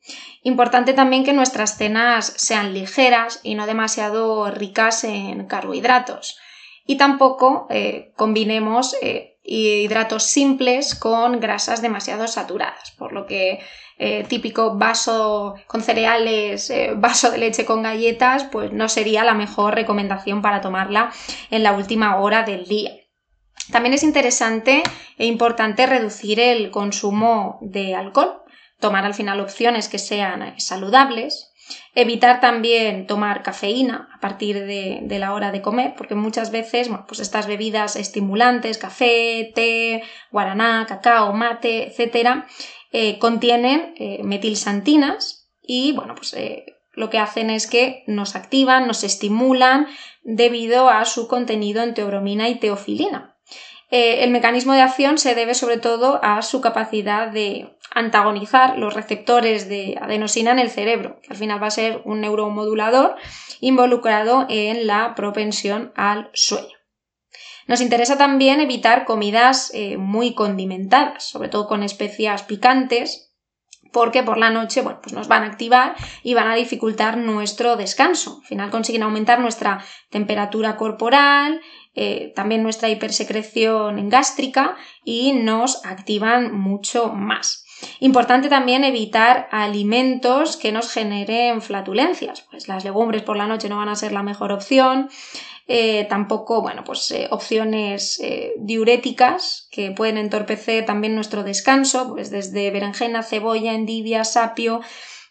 Importante 0.46 0.92
también 0.92 1.24
que 1.24 1.32
nuestras 1.32 1.76
cenas 1.76 2.32
sean 2.36 2.72
ligeras 2.72 3.40
y 3.42 3.56
no 3.56 3.66
demasiado 3.66 4.48
ricas 4.48 5.02
en 5.02 5.48
carbohidratos. 5.48 6.38
Y 6.86 6.98
tampoco 6.98 7.66
eh, 7.68 8.12
combinemos 8.14 8.94
eh, 9.02 9.38
hidratos 9.42 10.22
simples 10.22 10.94
con 10.94 11.40
grasas 11.40 11.82
demasiado 11.82 12.28
saturadas, 12.28 12.92
por 12.92 13.12
lo 13.12 13.26
que 13.26 13.58
eh, 13.98 14.24
típico 14.28 14.76
vaso 14.76 15.56
con 15.66 15.82
cereales, 15.82 16.72
vaso 16.94 17.32
de 17.32 17.38
leche 17.38 17.64
con 17.64 17.82
galletas, 17.82 18.44
pues 18.44 18.70
no 18.72 18.88
sería 18.88 19.24
la 19.24 19.34
mejor 19.34 19.74
recomendación 19.74 20.42
para 20.42 20.60
tomarla 20.60 21.10
en 21.50 21.64
la 21.64 21.72
última 21.72 22.20
hora 22.20 22.44
del 22.44 22.66
día. 22.66 22.92
También 23.72 23.94
es 23.94 24.04
interesante 24.04 24.84
e 25.18 25.26
importante 25.26 25.86
reducir 25.86 26.38
el 26.38 26.70
consumo 26.70 27.58
de 27.62 27.96
alcohol 27.96 28.44
tomar 28.80 29.04
al 29.04 29.14
final 29.14 29.40
opciones 29.40 29.88
que 29.88 29.98
sean 29.98 30.42
eh, 30.42 30.54
saludables, 30.58 31.52
evitar 31.94 32.40
también 32.40 33.06
tomar 33.06 33.42
cafeína 33.42 34.08
a 34.14 34.20
partir 34.20 34.66
de, 34.66 35.18
la 35.18 35.32
hora 35.32 35.50
de 35.50 35.62
comer, 35.62 35.94
porque 35.96 36.14
muchas 36.14 36.50
veces 36.50 36.88
pues 37.08 37.20
estas 37.20 37.46
bebidas 37.46 37.96
estimulantes, 37.96 38.78
café, 38.78 39.50
té, 39.54 40.02
guaraná, 40.30 40.86
cacao, 40.88 41.32
mate, 41.32 41.88
etcétera, 41.88 42.46
eh, 42.92 43.18
contienen 43.18 43.94
eh, 43.98 44.20
metilsantinas 44.22 45.50
y 45.60 45.92
bueno, 45.92 46.14
pues 46.14 46.36
lo 46.92 47.10
que 47.10 47.18
hacen 47.18 47.50
es 47.50 47.66
que 47.66 48.04
nos 48.06 48.36
activan, 48.36 48.86
nos 48.86 49.02
estimulan 49.02 49.88
debido 50.22 50.88
a 50.88 51.04
su 51.04 51.28
contenido 51.28 51.82
en 51.82 51.94
teobromina 51.94 52.48
y 52.48 52.56
teofilina. 52.56 53.35
Eh, 53.90 54.24
el 54.24 54.30
mecanismo 54.30 54.72
de 54.72 54.82
acción 54.82 55.16
se 55.16 55.34
debe 55.34 55.54
sobre 55.54 55.78
todo 55.78 56.18
a 56.22 56.42
su 56.42 56.60
capacidad 56.60 57.28
de 57.28 57.76
antagonizar 57.94 58.78
los 58.78 58.94
receptores 58.94 59.68
de 59.68 59.96
adenosina 60.00 60.50
en 60.50 60.58
el 60.58 60.70
cerebro, 60.70 61.20
que 61.22 61.28
al 61.30 61.36
final 61.36 61.62
va 61.62 61.68
a 61.68 61.70
ser 61.70 62.02
un 62.04 62.20
neuromodulador 62.20 63.14
involucrado 63.60 64.46
en 64.48 64.86
la 64.86 65.14
propensión 65.14 65.92
al 65.94 66.30
sueño. 66.34 66.76
Nos 67.68 67.80
interesa 67.80 68.16
también 68.16 68.60
evitar 68.60 69.04
comidas 69.04 69.70
eh, 69.74 69.96
muy 69.96 70.34
condimentadas, 70.34 71.24
sobre 71.24 71.48
todo 71.48 71.66
con 71.66 71.82
especias 71.82 72.42
picantes, 72.42 73.34
porque 73.92 74.22
por 74.22 74.36
la 74.36 74.50
noche 74.50 74.82
bueno, 74.82 75.00
pues 75.02 75.14
nos 75.14 75.26
van 75.26 75.42
a 75.42 75.46
activar 75.46 75.96
y 76.22 76.34
van 76.34 76.48
a 76.48 76.54
dificultar 76.54 77.16
nuestro 77.16 77.76
descanso. 77.76 78.40
Al 78.42 78.46
final 78.46 78.70
consiguen 78.70 79.02
aumentar 79.02 79.40
nuestra 79.40 79.82
temperatura 80.10 80.76
corporal, 80.76 81.60
eh, 81.96 82.32
también 82.36 82.62
nuestra 82.62 82.88
hipersecreción 82.88 84.08
gástrica 84.08 84.76
y 85.04 85.32
nos 85.32 85.84
activan 85.84 86.54
mucho 86.56 87.08
más. 87.08 87.64
Importante 88.00 88.48
también 88.48 88.84
evitar 88.84 89.48
alimentos 89.50 90.56
que 90.56 90.72
nos 90.72 90.92
generen 90.92 91.60
flatulencias, 91.60 92.42
pues 92.50 92.68
las 92.68 92.84
legumbres 92.84 93.22
por 93.22 93.36
la 93.36 93.46
noche 93.46 93.68
no 93.68 93.78
van 93.78 93.88
a 93.88 93.96
ser 93.96 94.12
la 94.12 94.22
mejor 94.22 94.52
opción, 94.52 95.08
eh, 95.68 96.06
tampoco, 96.08 96.62
bueno, 96.62 96.84
pues 96.84 97.10
eh, 97.10 97.26
opciones 97.30 98.22
diuréticas 98.58 99.68
que 99.72 99.90
pueden 99.90 100.16
entorpecer 100.16 100.86
también 100.86 101.14
nuestro 101.14 101.42
descanso, 101.42 102.10
pues 102.10 102.30
desde 102.30 102.70
berenjena, 102.70 103.22
cebolla, 103.22 103.72
endivia, 103.72 104.24
sapio, 104.24 104.80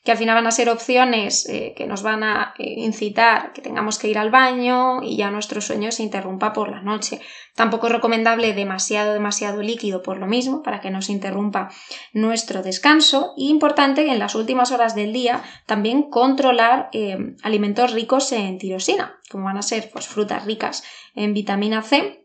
que 0.06 0.12
al 0.12 0.20
final 0.20 0.36
van 0.36 0.46
a 0.46 0.52
ser 0.52 0.70
opciones 0.70 1.50
eh, 1.50 1.74
que 1.76 1.88
nos 1.88 2.04
van 2.04 2.24
a 2.24 2.54
eh, 2.60 2.76
incitar 2.78 3.54
que 3.54 3.64
tengamos 3.64 3.98
que 3.98 4.08
ir 4.08 4.20
al 4.20 4.30
baño 4.30 5.02
y 5.02 5.18
ya 5.18 5.32
nuestro 5.32 5.62
sueño 5.62 5.92
se 5.92 6.04
interrumpa 6.04 6.54
por 6.54 6.70
la 6.70 6.84
noche. 6.84 7.22
Tampoco 7.56 7.88
es 7.88 7.94
recomendable 7.94 8.54
demasiado, 8.54 9.14
demasiado 9.14 9.64
líquido 9.64 10.04
por 10.04 10.18
lo 10.18 10.28
mismo, 10.28 10.62
para 10.62 10.80
que 10.80 10.92
no 10.92 11.02
se 11.02 11.12
interrumpa 11.12 11.72
nuestro 12.14 12.62
descanso. 12.62 13.34
Y 13.36 13.50
importante 13.50 14.08
en 14.08 14.20
las 14.20 14.36
últimas 14.36 14.72
horas 14.72 14.94
del 14.94 15.12
día 15.12 15.42
también 15.66 16.04
controlar 16.04 16.90
eh, 16.94 17.18
alimentos 17.42 17.92
ricos 17.92 18.32
en 18.32 18.60
tirosina, 18.60 19.20
como 19.32 19.46
van 19.46 19.58
a 19.58 19.64
ser 19.64 19.90
pues, 19.92 20.08
frutas 20.08 20.46
ricas 20.46 20.84
en 21.16 21.34
vitamina 21.34 21.82
C 21.82 22.22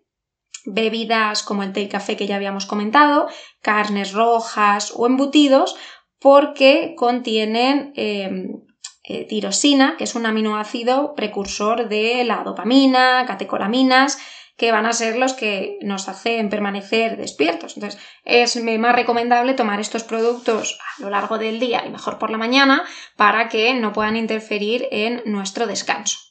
bebidas 0.67 1.43
como 1.43 1.63
el 1.63 1.73
té 1.73 1.81
y 1.81 1.89
café 1.89 2.17
que 2.17 2.27
ya 2.27 2.37
habíamos 2.37 2.67
comentado, 2.67 3.29
carnes 3.63 4.13
rojas 4.13 4.93
o 4.95 5.07
embutidos, 5.07 5.77
porque 6.21 6.95
contienen 6.97 7.93
em, 7.97 8.63
eh, 9.03 9.25
tirosina, 9.25 9.97
que 9.97 10.05
es 10.05 10.15
un 10.15 10.27
aminoácido 10.27 11.15
precursor 11.15 11.89
de 11.89 12.23
la 12.25 12.45
dopamina, 12.45 13.25
catecolaminas, 13.27 14.19
que 14.57 14.73
van 14.73 14.85
a 14.85 14.93
ser 14.93 15.17
los 15.17 15.33
que 15.33 15.79
nos 15.81 16.07
hacen 16.09 16.51
permanecer 16.51 17.17
despiertos. 17.17 17.77
Entonces, 17.77 18.01
es 18.27 18.63
más 18.63 18.95
recomendable 18.95 19.55
tomar 19.55 19.81
estos 19.81 20.05
productos 20.05 20.79
a 20.99 21.03
lo 21.03 21.09
largo 21.09 21.39
del 21.39 21.59
día 21.59 21.83
y 21.87 21.91
mejor 21.91 22.19
por 22.19 22.31
la 22.31 22.37
mañana 22.37 22.85
para 23.17 23.49
que 23.49 23.73
no 23.73 23.95
puedan 23.95 24.19
interferir 24.19 24.87
en 24.91 25.23
nuestro 25.25 25.67
descanso. 25.67 26.30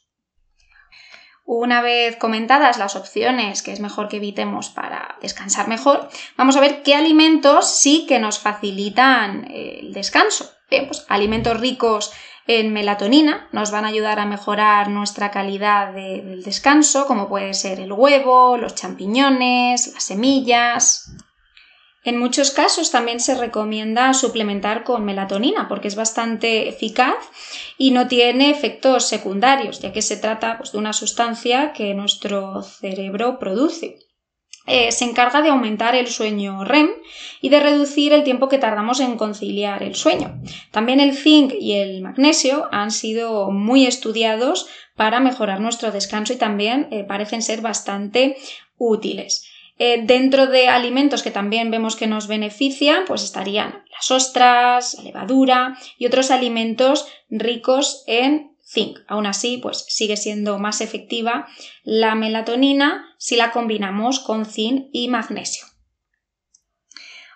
Una 1.52 1.82
vez 1.82 2.14
comentadas 2.14 2.78
las 2.78 2.94
opciones 2.94 3.62
que 3.62 3.72
es 3.72 3.80
mejor 3.80 4.06
que 4.06 4.18
evitemos 4.18 4.68
para 4.68 5.16
descansar 5.20 5.66
mejor, 5.66 6.08
vamos 6.36 6.54
a 6.54 6.60
ver 6.60 6.84
qué 6.84 6.94
alimentos 6.94 7.68
sí 7.68 8.06
que 8.06 8.20
nos 8.20 8.38
facilitan 8.38 9.50
eh, 9.50 9.80
el 9.82 9.92
descanso. 9.92 10.48
Bien, 10.70 10.86
pues 10.86 11.04
alimentos 11.08 11.58
ricos 11.58 12.12
en 12.46 12.72
melatonina 12.72 13.48
nos 13.50 13.72
van 13.72 13.84
a 13.84 13.88
ayudar 13.88 14.20
a 14.20 14.26
mejorar 14.26 14.90
nuestra 14.90 15.32
calidad 15.32 15.92
del 15.92 16.44
descanso, 16.44 17.04
como 17.06 17.28
puede 17.28 17.52
ser 17.54 17.80
el 17.80 17.90
huevo, 17.90 18.56
los 18.56 18.76
champiñones, 18.76 19.92
las 19.92 20.04
semillas, 20.04 21.16
en 22.02 22.18
muchos 22.18 22.50
casos 22.50 22.90
también 22.90 23.20
se 23.20 23.34
recomienda 23.34 24.14
suplementar 24.14 24.84
con 24.84 25.04
melatonina 25.04 25.68
porque 25.68 25.88
es 25.88 25.96
bastante 25.96 26.68
eficaz 26.68 27.16
y 27.76 27.90
no 27.90 28.08
tiene 28.08 28.50
efectos 28.50 29.06
secundarios, 29.06 29.80
ya 29.80 29.92
que 29.92 30.00
se 30.02 30.16
trata 30.16 30.56
pues, 30.58 30.72
de 30.72 30.78
una 30.78 30.92
sustancia 30.94 31.72
que 31.72 31.92
nuestro 31.94 32.62
cerebro 32.62 33.38
produce. 33.38 33.98
eh, 34.66 34.92
se 34.92 35.04
encarga 35.04 35.42
de 35.42 35.48
aumentar 35.48 35.94
el 35.96 36.06
sueño 36.06 36.64
REM 36.64 36.90
y 37.40 37.48
de 37.48 37.60
reducir 37.60 38.12
el 38.12 38.24
tiempo 38.24 38.48
que 38.48 38.58
tardamos 38.58 39.00
en 39.00 39.16
conciliar 39.16 39.82
el 39.82 39.94
sueño. 39.94 40.40
También 40.70 41.00
el 41.00 41.16
zinc 41.16 41.52
y 41.58 41.72
el 41.74 42.00
magnesio 42.02 42.68
han 42.70 42.90
sido 42.92 43.50
muy 43.50 43.86
estudiados 43.86 44.68
para 44.96 45.18
mejorar 45.18 45.60
nuestro 45.60 45.90
descanso 45.90 46.34
y 46.34 46.36
también 46.36 46.88
eh, 46.92 47.04
parecen 47.04 47.42
ser 47.42 47.62
bastante 47.62 48.36
útiles. 48.76 49.44
Eh, 49.82 50.02
dentro 50.04 50.46
de 50.46 50.68
alimentos 50.68 51.22
que 51.22 51.30
también 51.30 51.70
vemos 51.70 51.96
que 51.96 52.06
nos 52.06 52.26
benefician, 52.26 53.04
pues 53.06 53.24
estarían 53.24 53.82
las 53.90 54.10
ostras, 54.10 54.92
la 54.98 55.04
levadura 55.04 55.78
y 55.96 56.04
otros 56.04 56.30
alimentos 56.30 57.06
ricos 57.30 58.04
en 58.06 58.58
zinc. 58.62 58.98
Aún 59.08 59.24
así, 59.24 59.56
pues 59.56 59.86
sigue 59.88 60.18
siendo 60.18 60.58
más 60.58 60.82
efectiva 60.82 61.48
la 61.82 62.14
melatonina 62.14 63.06
si 63.16 63.36
la 63.36 63.52
combinamos 63.52 64.20
con 64.20 64.44
zinc 64.44 64.88
y 64.92 65.08
magnesio. 65.08 65.64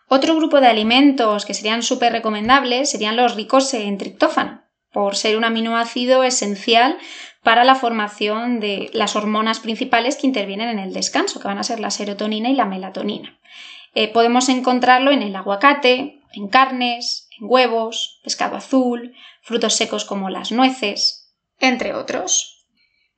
Otro 0.07 0.37
grupo 0.37 0.61
de 0.61 0.67
alimentos 0.67 1.47
que 1.47 1.55
serían 1.55 1.83
súper 1.83 2.13
recomendables 2.13 2.91
serían 2.91 3.17
los 3.17 3.37
ricos 3.37 3.73
en 3.73 3.97
triptófano, 3.97 4.65
por 4.93 5.17
ser 5.17 5.39
un 5.39 5.45
aminoácido 5.45 6.25
esencial 6.25 6.99
para 7.45 7.63
la 7.63 7.77
formación 7.77 8.59
de 8.59 8.91
las 8.93 9.15
hormonas 9.15 9.61
principales 9.61 10.17
que 10.17 10.27
intervienen 10.27 10.71
en 10.71 10.79
el 10.81 10.93
descanso, 10.93 11.39
que 11.39 11.47
van 11.47 11.59
a 11.59 11.63
ser 11.63 11.79
la 11.79 11.91
serotonina 11.91 12.49
y 12.49 12.55
la 12.55 12.65
melatonina. 12.65 13.39
Eh, 13.95 14.09
podemos 14.13 14.49
encontrarlo 14.49 15.13
en 15.13 15.23
el 15.23 15.37
aguacate, 15.37 16.23
en 16.33 16.49
carnes, 16.49 17.29
en 17.39 17.47
huevos, 17.49 18.19
pescado 18.25 18.57
azul, 18.57 19.15
frutos 19.43 19.75
secos 19.75 20.05
como 20.05 20.31
las 20.31 20.51
nueces, 20.51 21.31
entre 21.61 21.95
otros. 21.95 22.67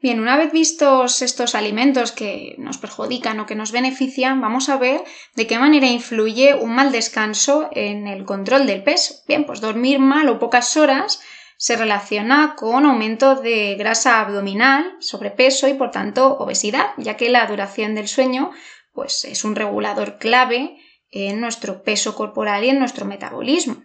Bien, 0.02 0.20
una 0.20 0.36
vez 0.36 0.52
vistos 0.52 1.22
estos 1.22 1.54
alimentos 1.54 2.12
que 2.12 2.56
nos 2.58 2.78
perjudican 2.78 3.40
o 3.40 3.46
que 3.46 3.54
nos 3.54 3.72
benefician, 3.72 4.40
vamos 4.40 4.68
a 4.68 4.76
ver 4.76 5.02
de 5.36 5.46
qué 5.46 5.58
manera 5.58 5.86
influye 5.86 6.54
un 6.54 6.74
mal 6.74 6.92
descanso 6.92 7.70
en 7.72 8.06
el 8.06 8.24
control 8.24 8.66
del 8.66 8.82
peso. 8.82 9.14
Bien, 9.26 9.46
pues 9.46 9.60
dormir 9.60 9.98
mal 9.98 10.28
o 10.28 10.38
pocas 10.38 10.76
horas 10.76 11.20
se 11.58 11.76
relaciona 11.76 12.54
con 12.56 12.84
aumento 12.84 13.36
de 13.36 13.74
grasa 13.76 14.20
abdominal, 14.20 14.96
sobrepeso 15.00 15.68
y 15.68 15.74
por 15.74 15.90
tanto 15.90 16.36
obesidad, 16.38 16.90
ya 16.98 17.16
que 17.16 17.30
la 17.30 17.46
duración 17.46 17.94
del 17.94 18.08
sueño 18.08 18.50
pues, 18.92 19.24
es 19.24 19.44
un 19.44 19.56
regulador 19.56 20.18
clave 20.18 20.76
en 21.10 21.40
nuestro 21.40 21.82
peso 21.82 22.14
corporal 22.14 22.64
y 22.64 22.70
en 22.70 22.78
nuestro 22.78 23.06
metabolismo. 23.06 23.82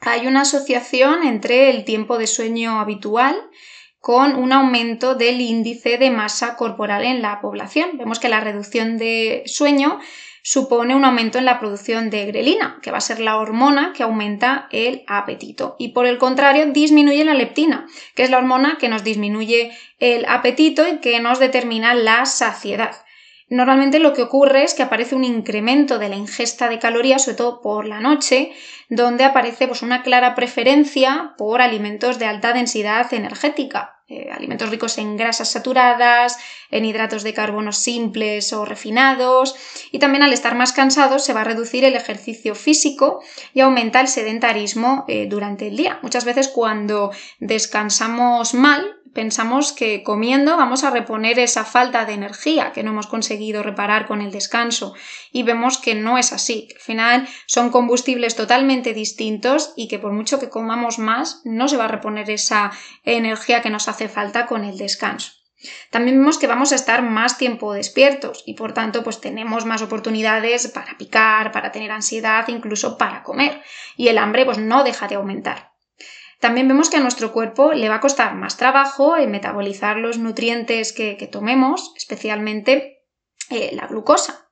Hay 0.00 0.26
una 0.26 0.40
asociación 0.40 1.22
entre 1.22 1.70
el 1.70 1.84
tiempo 1.84 2.18
de 2.18 2.26
sueño 2.26 2.80
habitual 2.80 3.36
con 4.00 4.34
un 4.34 4.52
aumento 4.52 5.14
del 5.14 5.40
índice 5.40 5.96
de 5.96 6.10
masa 6.10 6.56
corporal 6.56 7.04
en 7.04 7.22
la 7.22 7.40
población. 7.40 7.98
Vemos 7.98 8.18
que 8.18 8.28
la 8.28 8.40
reducción 8.40 8.98
de 8.98 9.44
sueño 9.46 10.00
supone 10.42 10.94
un 10.96 11.04
aumento 11.04 11.38
en 11.38 11.44
la 11.44 11.60
producción 11.60 12.10
de 12.10 12.26
grelina, 12.26 12.78
que 12.82 12.90
va 12.90 12.98
a 12.98 13.02
ser 13.02 13.20
la 13.20 13.36
hormona 13.36 13.92
que 13.96 14.02
aumenta 14.02 14.68
el 14.72 15.04
apetito. 15.06 15.76
Y 15.78 15.88
por 15.88 16.06
el 16.06 16.18
contrario, 16.18 16.66
disminuye 16.66 17.24
la 17.24 17.34
leptina, 17.34 17.86
que 18.14 18.24
es 18.24 18.30
la 18.30 18.38
hormona 18.38 18.76
que 18.78 18.88
nos 18.88 19.04
disminuye 19.04 19.72
el 19.98 20.24
apetito 20.26 20.86
y 20.86 20.98
que 20.98 21.20
nos 21.20 21.38
determina 21.38 21.94
la 21.94 22.26
saciedad. 22.26 22.96
Normalmente 23.48 23.98
lo 23.98 24.14
que 24.14 24.22
ocurre 24.22 24.64
es 24.64 24.72
que 24.72 24.82
aparece 24.82 25.14
un 25.14 25.24
incremento 25.24 25.98
de 25.98 26.08
la 26.08 26.16
ingesta 26.16 26.70
de 26.70 26.78
calorías, 26.78 27.24
sobre 27.24 27.36
todo 27.36 27.60
por 27.60 27.86
la 27.86 28.00
noche, 28.00 28.52
donde 28.88 29.24
aparece 29.24 29.68
pues, 29.68 29.82
una 29.82 30.02
clara 30.02 30.34
preferencia 30.34 31.34
por 31.36 31.60
alimentos 31.60 32.18
de 32.18 32.24
alta 32.24 32.54
densidad 32.54 33.12
energética, 33.12 34.01
eh, 34.08 34.30
alimentos 34.30 34.70
ricos 34.70 34.98
en 34.98 35.16
grasas 35.16 35.50
saturadas, 35.50 36.38
en 36.70 36.84
hidratos 36.84 37.22
de 37.22 37.34
carbono 37.34 37.72
simples 37.72 38.52
o 38.52 38.64
refinados, 38.64 39.54
y 39.90 39.98
también 39.98 40.22
al 40.22 40.32
estar 40.32 40.54
más 40.54 40.72
cansados 40.72 41.24
se 41.24 41.32
va 41.32 41.42
a 41.42 41.44
reducir 41.44 41.84
el 41.84 41.94
ejercicio 41.94 42.54
físico 42.54 43.22
y 43.54 43.60
aumenta 43.60 44.00
el 44.00 44.08
sedentarismo 44.08 45.04
eh, 45.08 45.26
durante 45.28 45.68
el 45.68 45.76
día. 45.76 45.98
Muchas 46.02 46.24
veces 46.24 46.48
cuando 46.48 47.10
descansamos 47.40 48.54
mal, 48.54 49.02
pensamos 49.12 49.72
que 49.72 50.02
comiendo 50.02 50.56
vamos 50.56 50.84
a 50.84 50.90
reponer 50.90 51.38
esa 51.38 51.64
falta 51.64 52.04
de 52.04 52.14
energía 52.14 52.72
que 52.72 52.82
no 52.82 52.90
hemos 52.90 53.06
conseguido 53.06 53.62
reparar 53.62 54.06
con 54.06 54.20
el 54.20 54.30
descanso 54.30 54.94
y 55.32 55.42
vemos 55.42 55.78
que 55.78 55.94
no 55.94 56.18
es 56.18 56.32
así, 56.32 56.68
al 56.74 56.80
final 56.80 57.28
son 57.46 57.70
combustibles 57.70 58.36
totalmente 58.36 58.94
distintos 58.94 59.72
y 59.76 59.88
que 59.88 59.98
por 59.98 60.12
mucho 60.12 60.38
que 60.38 60.48
comamos 60.48 60.98
más 60.98 61.42
no 61.44 61.68
se 61.68 61.76
va 61.76 61.84
a 61.84 61.88
reponer 61.88 62.30
esa 62.30 62.72
energía 63.04 63.62
que 63.62 63.70
nos 63.70 63.88
hace 63.92 64.08
falta 64.08 64.46
con 64.46 64.64
el 64.64 64.76
descanso. 64.76 65.32
También 65.90 66.18
vemos 66.18 66.38
que 66.38 66.48
vamos 66.48 66.72
a 66.72 66.74
estar 66.74 67.02
más 67.02 67.38
tiempo 67.38 67.72
despiertos 67.72 68.42
y 68.46 68.54
por 68.54 68.74
tanto 68.74 69.04
pues 69.04 69.20
tenemos 69.20 69.64
más 69.64 69.82
oportunidades 69.82 70.66
para 70.68 70.98
picar, 70.98 71.52
para 71.52 71.70
tener 71.70 71.92
ansiedad, 71.92 72.46
incluso 72.48 72.98
para 72.98 73.22
comer 73.22 73.62
y 73.96 74.08
el 74.08 74.18
hambre 74.18 74.44
pues 74.44 74.58
no 74.58 74.82
deja 74.82 75.06
de 75.06 75.14
aumentar. 75.14 75.72
También 76.40 76.66
vemos 76.66 76.90
que 76.90 76.96
a 76.96 77.00
nuestro 77.00 77.32
cuerpo 77.32 77.72
le 77.72 77.88
va 77.88 77.96
a 77.96 78.00
costar 78.00 78.34
más 78.34 78.56
trabajo 78.56 79.16
en 79.16 79.30
metabolizar 79.30 79.98
los 79.98 80.18
nutrientes 80.18 80.92
que, 80.92 81.14
tomemos, 81.30 81.92
especialmente 81.96 83.04
eh, 83.48 83.70
la 83.74 83.86
glucosa. 83.86 84.48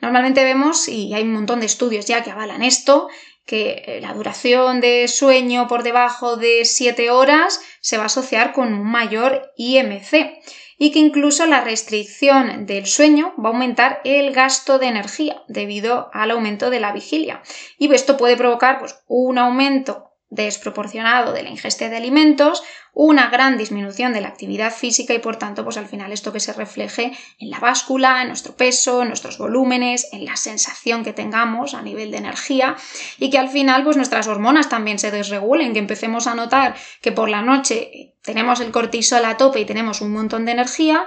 Normalmente 0.00 0.44
vemos, 0.44 0.86
y 0.86 1.12
hay 1.12 1.24
un 1.24 1.32
montón 1.32 1.58
de 1.58 1.66
estudios 1.66 2.06
ya 2.06 2.22
que 2.22 2.30
avalan 2.30 2.62
esto, 2.62 3.08
que 3.46 3.84
eh, 3.86 4.00
la 4.00 4.14
duración 4.14 4.80
de 4.80 5.06
sueño 5.08 5.68
por 5.68 5.82
debajo 5.82 6.36
de 6.36 6.64
7 6.64 7.10
horas 7.10 7.60
se 7.80 7.96
va 7.96 8.04
a 8.04 8.06
asociar 8.06 8.52
con 8.52 8.72
un 8.72 8.84
mayor 8.90 9.52
IMC 9.56 10.40
y 10.78 10.90
que 10.90 10.98
incluso 10.98 11.46
la 11.46 11.60
restricción 11.60 12.66
del 12.66 12.86
sueño 12.86 13.32
va 13.38 13.50
a 13.50 13.52
aumentar 13.52 14.00
el 14.04 14.32
gasto 14.32 14.78
de 14.78 14.86
energía 14.86 15.42
debido 15.48 16.10
al 16.12 16.30
aumento 16.30 16.70
de 16.70 16.80
la 16.80 16.92
vigilia. 16.92 17.42
Y 17.78 17.92
esto 17.92 18.16
puede 18.16 18.36
provocar 18.36 18.78
pues, 18.80 18.98
un 19.06 19.38
aumento 19.38 20.13
desproporcionado 20.34 21.32
de 21.32 21.42
la 21.42 21.50
ingesta 21.50 21.88
de 21.88 21.96
alimentos, 21.96 22.62
una 22.92 23.28
gran 23.28 23.56
disminución 23.58 24.12
de 24.12 24.20
la 24.20 24.28
actividad 24.28 24.72
física 24.72 25.14
y 25.14 25.18
por 25.18 25.36
tanto, 25.36 25.64
pues 25.64 25.76
al 25.76 25.86
final 25.86 26.12
esto 26.12 26.32
que 26.32 26.40
se 26.40 26.52
refleje 26.52 27.12
en 27.38 27.50
la 27.50 27.58
báscula, 27.58 28.22
en 28.22 28.28
nuestro 28.28 28.56
peso, 28.56 29.02
en 29.02 29.08
nuestros 29.08 29.38
volúmenes, 29.38 30.08
en 30.12 30.24
la 30.24 30.36
sensación 30.36 31.04
que 31.04 31.12
tengamos 31.12 31.74
a 31.74 31.82
nivel 31.82 32.10
de 32.10 32.18
energía 32.18 32.76
y 33.18 33.30
que 33.30 33.38
al 33.38 33.48
final 33.48 33.82
pues 33.84 33.96
nuestras 33.96 34.28
hormonas 34.28 34.68
también 34.68 34.98
se 34.98 35.10
desregulen, 35.10 35.72
que 35.72 35.80
empecemos 35.80 36.26
a 36.26 36.34
notar 36.34 36.76
que 37.00 37.12
por 37.12 37.28
la 37.28 37.42
noche 37.42 38.14
tenemos 38.22 38.60
el 38.60 38.70
cortisol 38.70 39.24
a 39.24 39.36
tope 39.36 39.60
y 39.60 39.64
tenemos 39.64 40.00
un 40.00 40.12
montón 40.12 40.44
de 40.44 40.52
energía, 40.52 41.04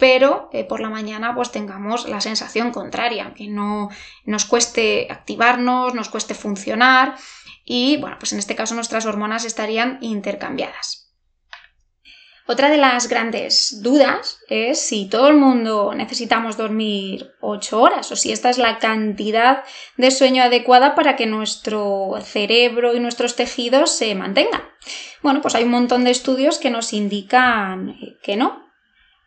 pero 0.00 0.48
eh, 0.52 0.64
por 0.64 0.80
la 0.80 0.88
mañana 0.88 1.34
pues 1.34 1.52
tengamos 1.52 2.08
la 2.08 2.20
sensación 2.20 2.72
contraria, 2.72 3.34
que 3.36 3.48
no 3.48 3.90
nos 4.24 4.46
cueste 4.46 5.06
activarnos, 5.10 5.94
nos 5.94 6.08
cueste 6.08 6.34
funcionar 6.34 7.16
y 7.72 7.98
bueno, 7.98 8.16
pues 8.18 8.32
en 8.32 8.40
este 8.40 8.56
caso 8.56 8.74
nuestras 8.74 9.06
hormonas 9.06 9.44
estarían 9.44 9.98
intercambiadas. 10.00 11.14
Otra 12.48 12.68
de 12.68 12.78
las 12.78 13.08
grandes 13.08 13.80
dudas 13.80 14.40
es 14.48 14.80
si 14.80 15.08
todo 15.08 15.28
el 15.28 15.36
mundo 15.36 15.94
necesitamos 15.94 16.56
dormir 16.56 17.30
8 17.40 17.80
horas 17.80 18.10
o 18.10 18.16
si 18.16 18.32
esta 18.32 18.50
es 18.50 18.58
la 18.58 18.80
cantidad 18.80 19.62
de 19.96 20.10
sueño 20.10 20.42
adecuada 20.42 20.96
para 20.96 21.14
que 21.14 21.26
nuestro 21.26 22.14
cerebro 22.24 22.96
y 22.96 22.98
nuestros 22.98 23.36
tejidos 23.36 23.92
se 23.92 24.16
mantengan. 24.16 24.62
Bueno, 25.22 25.40
pues 25.40 25.54
hay 25.54 25.62
un 25.62 25.70
montón 25.70 26.02
de 26.02 26.10
estudios 26.10 26.58
que 26.58 26.70
nos 26.70 26.92
indican 26.92 27.94
que 28.20 28.34
no, 28.34 28.69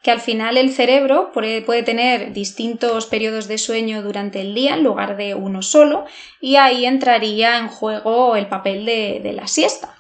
que 0.04 0.12
al 0.12 0.20
final 0.20 0.58
el 0.58 0.72
cerebro 0.72 1.32
puede, 1.34 1.84
tener 1.84 2.34
distintos 2.34 3.06
periodos 3.06 3.48
de 3.48 3.58
sueño 3.58 4.04
durante 4.04 4.42
el 4.42 4.54
día 4.54 4.76
en 4.76 4.84
lugar 4.84 5.16
de 5.16 5.34
uno 5.34 5.62
solo 5.62 6.06
y 6.42 6.58
ahí 6.58 6.86
entraría 6.86 7.58
en 7.58 7.70
juego 7.70 8.36
el 8.36 8.48
papel 8.48 8.86
de, 8.86 9.22
de 9.24 9.32
la 9.32 9.48
siesta. 9.48 9.96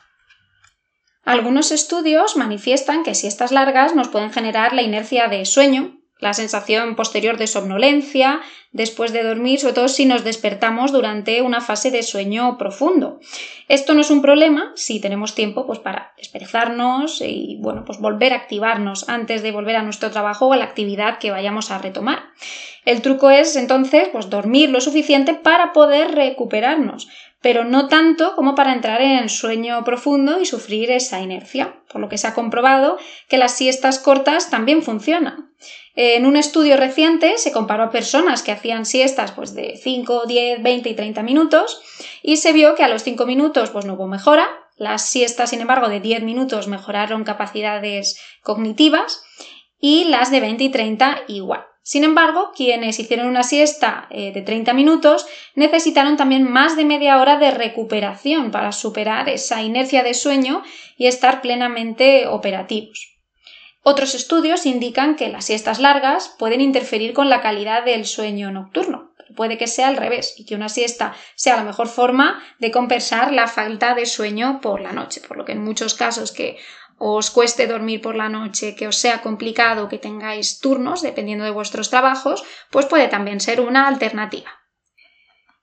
Algunos 1.23 1.71
estudios 1.71 2.35
manifiestan 2.35 3.03
que 3.03 3.15
siestas 3.15 3.53
largas 3.53 3.95
nos 3.95 4.09
pueden 4.09 4.33
generar 4.33 4.73
la 4.73 4.81
inercia 4.81 5.29
de 5.29 5.45
sueño, 5.45 5.97
la 6.23 6.33
sensación 6.33 6.95
posterior 6.95 7.37
de 7.37 7.47
somnolencia 7.47 8.41
después 8.71 9.13
de 9.13 9.23
dormir, 9.23 9.59
sobre 9.59 9.73
todo 9.73 9.87
si 9.87 10.05
nos 10.05 10.23
despertamos 10.23 10.91
durante 10.91 11.41
una 11.41 11.61
fase 11.61 11.91
de 11.91 12.01
sueño 12.01 12.57
profundo. 12.57 13.19
Esto 13.67 13.93
no 13.93 14.01
es 14.01 14.09
un 14.09 14.21
problema 14.21 14.71
si 14.75 14.99
tenemos 14.99 15.35
tiempo 15.35 15.67
pues, 15.67 15.79
para 15.79 16.13
desperezarnos 16.17 17.21
y 17.21 17.57
bueno, 17.61 17.83
pues 17.85 17.99
volver 17.99 18.33
a 18.33 18.37
activarnos 18.37 19.07
antes 19.09 19.43
de 19.43 19.51
volver 19.51 19.75
a 19.75 19.83
nuestro 19.83 20.09
trabajo 20.09 20.47
o 20.47 20.53
a 20.53 20.57
la 20.57 20.65
actividad 20.65 21.19
que 21.19 21.29
vayamos 21.29 21.69
a 21.69 21.77
retomar. 21.77 22.23
El 22.85 23.01
truco 23.01 23.29
es 23.29 23.55
entonces 23.55 24.09
pues, 24.11 24.29
dormir 24.29 24.69
lo 24.69 24.81
suficiente 24.81 25.33
para 25.35 25.71
poder 25.73 26.15
recuperarnos, 26.15 27.07
pero 27.43 27.65
no 27.65 27.89
tanto 27.89 28.35
como 28.35 28.55
para 28.55 28.73
entrar 28.73 29.01
en 29.01 29.27
sueño 29.27 29.83
profundo 29.83 30.39
y 30.39 30.45
sufrir 30.45 30.89
esa 30.89 31.19
inercia, 31.19 31.75
por 31.91 31.99
lo 31.99 32.07
que 32.07 32.17
se 32.17 32.25
ha 32.25 32.33
comprobado 32.33 32.97
que 33.27 33.37
las 33.37 33.51
siestas 33.55 33.99
cortas 33.99 34.49
también 34.49 34.81
funcionan. 34.81 35.51
En 35.93 36.25
un 36.25 36.37
estudio 36.37 36.77
reciente 36.77 37.37
se 37.37 37.51
comparó 37.51 37.83
a 37.83 37.91
personas 37.91 38.43
que 38.43 38.53
hacían 38.53 38.85
siestas 38.85 39.33
pues, 39.33 39.53
de 39.53 39.75
5, 39.75 40.23
10, 40.25 40.63
20 40.63 40.89
y 40.89 40.95
30 40.95 41.21
minutos 41.21 41.81
y 42.23 42.37
se 42.37 42.53
vio 42.53 42.75
que 42.75 42.83
a 42.83 42.87
los 42.87 43.03
5 43.03 43.25
minutos 43.25 43.69
pues, 43.71 43.83
no 43.83 43.95
hubo 43.95 44.07
mejora. 44.07 44.47
Las 44.77 45.05
siestas, 45.05 45.49
sin 45.49 45.59
embargo, 45.59 45.89
de 45.89 45.99
10 45.99 46.23
minutos 46.23 46.67
mejoraron 46.67 47.25
capacidades 47.25 48.19
cognitivas 48.41 49.21
y 49.79 50.05
las 50.05 50.31
de 50.31 50.39
20 50.39 50.63
y 50.63 50.69
30 50.69 51.23
igual. 51.27 51.65
Sin 51.85 52.05
embargo, 52.05 52.53
quienes 52.55 52.97
hicieron 52.97 53.27
una 53.27 53.43
siesta 53.43 54.07
eh, 54.09 54.31
de 54.31 54.41
30 54.41 54.73
minutos 54.73 55.25
necesitaron 55.53 56.15
también 56.15 56.49
más 56.49 56.77
de 56.77 56.85
media 56.85 57.19
hora 57.19 57.37
de 57.37 57.51
recuperación 57.51 58.51
para 58.51 58.71
superar 58.71 59.27
esa 59.27 59.61
inercia 59.61 60.01
de 60.01 60.13
sueño 60.13 60.63
y 60.97 61.07
estar 61.07 61.41
plenamente 61.41 62.25
operativos. 62.27 63.13
Otros 63.81 64.15
estudios 64.15 64.65
indican 64.65 65.17
que 65.17 65.27
las 65.27 65.43
siestas 65.43 65.79
largas 65.79 66.33
pueden 66.39 66.61
interferir 66.61 67.11
con 67.11 67.29
la 67.29 67.41
calidad 67.41 67.83
del 67.83 68.05
sueño 68.05 68.49
nocturno. 68.49 69.11
Puede 69.35 69.57
que 69.57 69.67
sea 69.67 69.89
al 69.89 69.97
revés 69.97 70.35
y 70.37 70.45
que 70.45 70.55
una 70.55 70.69
siesta 70.69 71.13
sea 71.35 71.57
la 71.57 71.65
mejor 71.65 71.89
forma 71.89 72.41
de 72.59 72.71
compensar 72.71 73.33
la 73.33 73.47
falta 73.47 73.93
de 73.93 74.05
sueño 74.05 74.61
por 74.61 74.79
la 74.79 74.93
noche, 74.93 75.21
por 75.27 75.35
lo 75.35 75.43
que 75.43 75.51
en 75.51 75.63
muchos 75.63 75.95
casos 75.95 76.31
que 76.31 76.57
os 76.97 77.31
cueste 77.31 77.67
dormir 77.67 78.01
por 78.01 78.15
la 78.15 78.29
noche, 78.29 78.75
que 78.75 78.87
os 78.87 78.97
sea 78.97 79.21
complicado, 79.21 79.89
que 79.89 79.97
tengáis 79.97 80.59
turnos, 80.59 81.01
dependiendo 81.01 81.45
de 81.45 81.51
vuestros 81.51 81.89
trabajos, 81.89 82.43
pues 82.71 82.85
puede 82.85 83.07
también 83.07 83.39
ser 83.39 83.61
una 83.61 83.87
alternativa. 83.87 84.51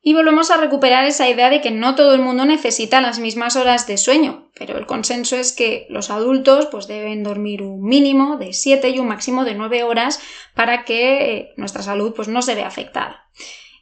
Y 0.03 0.15
volvemos 0.15 0.51
a 0.51 0.57
recuperar 0.57 1.05
esa 1.05 1.29
idea 1.29 1.51
de 1.51 1.61
que 1.61 1.71
no 1.71 1.95
todo 1.95 2.15
el 2.15 2.23
mundo 2.23 2.47
necesita 2.47 3.03
las 3.03 3.19
mismas 3.19 3.57
horas 3.57 3.87
de 3.87 3.99
sueño, 3.99 4.51
pero 4.59 4.79
el 4.79 4.87
consenso 4.87 5.37
es 5.37 5.53
que 5.53 5.87
los 5.91 6.09
adultos 6.09 6.67
pues 6.67 6.87
deben 6.87 7.23
dormir 7.23 7.63
un 7.63 7.83
mínimo 7.83 8.39
de 8.39 8.55
7 8.55 8.89
y 8.89 8.99
un 8.99 9.09
máximo 9.09 9.45
de 9.45 9.55
9 9.55 9.83
horas 9.83 10.19
para 10.55 10.85
que 10.85 11.35
eh, 11.35 11.53
nuestra 11.59 11.83
salud 11.83 12.15
pues 12.15 12.29
no 12.29 12.41
se 12.41 12.55
vea 12.55 12.67
afectada. 12.67 13.27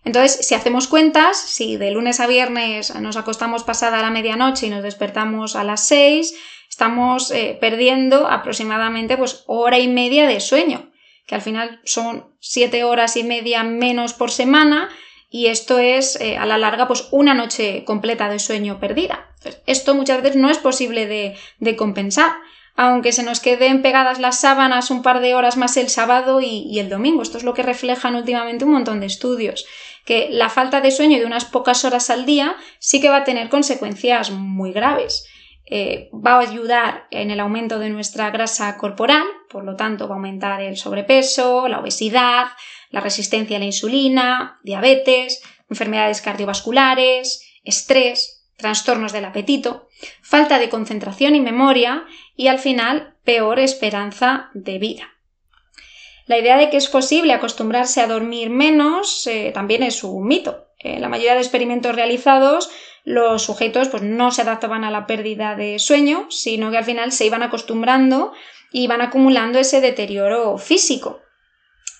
Entonces, 0.05 0.47
si 0.47 0.55
hacemos 0.55 0.89
cuentas, 0.89 1.39
si 1.39 1.77
de 1.77 1.91
lunes 1.93 2.19
a 2.19 2.27
viernes 2.27 2.95
nos 2.97 3.17
acostamos 3.17 3.63
pasada 3.63 4.03
la 4.03 4.11
medianoche 4.11 4.67
y 4.67 4.71
nos 4.71 4.83
despertamos 4.83 5.55
a 5.55 5.63
las 5.63 5.87
6, 5.87 6.35
estamos 6.68 7.31
eh, 7.31 7.57
perdiendo 7.61 8.28
aproximadamente 8.28 9.16
pues 9.16 9.44
hora 9.46 9.78
y 9.78 9.88
media 9.88 10.26
de 10.28 10.40
sueño, 10.40 10.90
que 11.26 11.35
al 11.35 11.42
final 11.42 11.81
son 11.85 12.35
7 12.40 12.85
horas 12.85 13.16
y 13.16 13.24
media 13.24 13.62
menos 13.62 14.14
por 14.14 14.31
semana 14.31 14.88
y 15.31 15.46
esto 15.46 15.78
es 15.78 16.20
eh, 16.20 16.37
a 16.37 16.46
la 16.46 16.59
larga 16.59 16.87
pues 16.87 17.09
una 17.11 17.35
noche 17.35 17.85
completa 17.85 18.28
de 18.28 18.38
sueño 18.38 18.81
perdida. 18.81 19.28
esto 19.66 19.94
muchas 19.94 20.22
veces 20.22 20.37
no 20.37 20.50
es 20.50 20.59
posible 20.59 21.07
de, 21.07 21.76
compensar, 21.76 22.33
aunque 22.76 23.12
se 23.12 23.22
nos 23.22 23.40
queden 23.40 23.83
pegadas 23.83 24.20
las 24.20 24.40
sábanas 24.40 24.90
un 24.90 25.02
par 25.02 25.20
de 25.20 25.35
horas 25.35 25.57
más 25.57 25.76
el 25.76 25.88
sábado 25.88 26.40
y, 26.40 26.78
el 26.78 26.88
domingo. 26.88 27.22
Esto 27.22 27.37
es 27.37 27.44
lo 27.44 27.54
que 27.54 27.62
reflejan 27.62 28.14
últimamente 28.14 28.64
un 28.64 28.72
montón 28.72 29.00
de 29.00 29.07
estudios, 29.07 29.66
que 30.04 30.28
la 30.31 30.48
falta 30.48 30.81
de 30.81 30.90
sueño 30.90 31.18
de 31.18 31.26
unas 31.26 31.44
pocas 31.44 31.85
horas 31.85 32.09
al 32.09 32.24
día 32.24 32.57
sí 32.78 33.00
que 33.00 33.11
va 33.11 33.18
a 33.18 33.24
tener 33.24 33.48
consecuencias 33.48 34.31
muy 34.31 34.72
graves. 34.72 35.26
Eh, 35.70 36.09
va 36.14 36.37
a 36.37 36.40
ayudar 36.40 37.07
en 37.11 37.31
el 37.31 37.40
aumento 37.40 37.78
de 37.78 37.90
nuestra 37.90 38.31
grasa 38.31 38.78
corporal, 38.78 39.24
por 39.50 39.64
lo 39.64 39.76
tanto 39.76 40.09
va 40.09 40.14
a 40.14 40.16
aumentar 40.16 40.62
el 40.62 40.78
sobrepeso, 40.78 41.68
la 41.68 41.81
obesidad, 41.81 42.46
la 42.90 43.00
resistencia 43.00 43.57
a 43.57 43.61
la 43.61 43.66
insulina, 43.66 44.61
diabetes, 44.62 45.42
enfermedades 45.68 46.22
cardiovasculares, 46.22 47.46
estrés, 47.64 48.46
trastornos 48.57 49.12
del 49.12 49.26
apetito, 49.26 49.88
falta 50.22 50.59
de 50.59 50.70
concentración 50.70 51.37
y 51.37 51.40
memoria 51.40 52.04
y 52.35 52.48
al 52.48 52.59
final 52.59 53.16
peor 53.24 53.59
esperanza 53.59 54.50
de 54.54 54.78
vida. 54.78 55.18
La 56.26 56.38
idea 56.38 56.57
de 56.57 56.70
que 56.70 56.78
es 56.78 56.88
posible 56.88 57.33
acostumbrarse 57.33 58.00
a 58.00 58.07
dormir 58.07 58.50
menos 58.50 59.26
eh, 59.26 59.50
también 59.52 59.83
es 59.83 60.02
un 60.02 60.26
mito. 60.26 60.66
En 60.78 61.00
la 61.00 61.09
mayoría 61.09 61.35
de 61.35 61.40
experimentos 61.40 61.94
realizados 61.94 62.70
los 63.09 63.42
sujetos 63.42 63.88
pues, 63.88 64.03
no 64.03 64.31
se 64.31 64.42
adaptaban 64.42 64.85
a 64.85 64.90
la 64.90 65.07
pérdida 65.07 65.57
de 65.57 65.79
sueño, 65.79 66.27
sino 66.29 66.71
que 66.71 66.77
al 66.77 66.85
final 66.85 67.11
se 67.11 67.25
iban 67.25 67.42
acostumbrando 67.42 68.33
y 68.71 68.85
iban 68.85 69.01
acumulando 69.01 69.59
ese 69.59 69.81
deterioro 69.81 70.59
físico. 70.59 71.21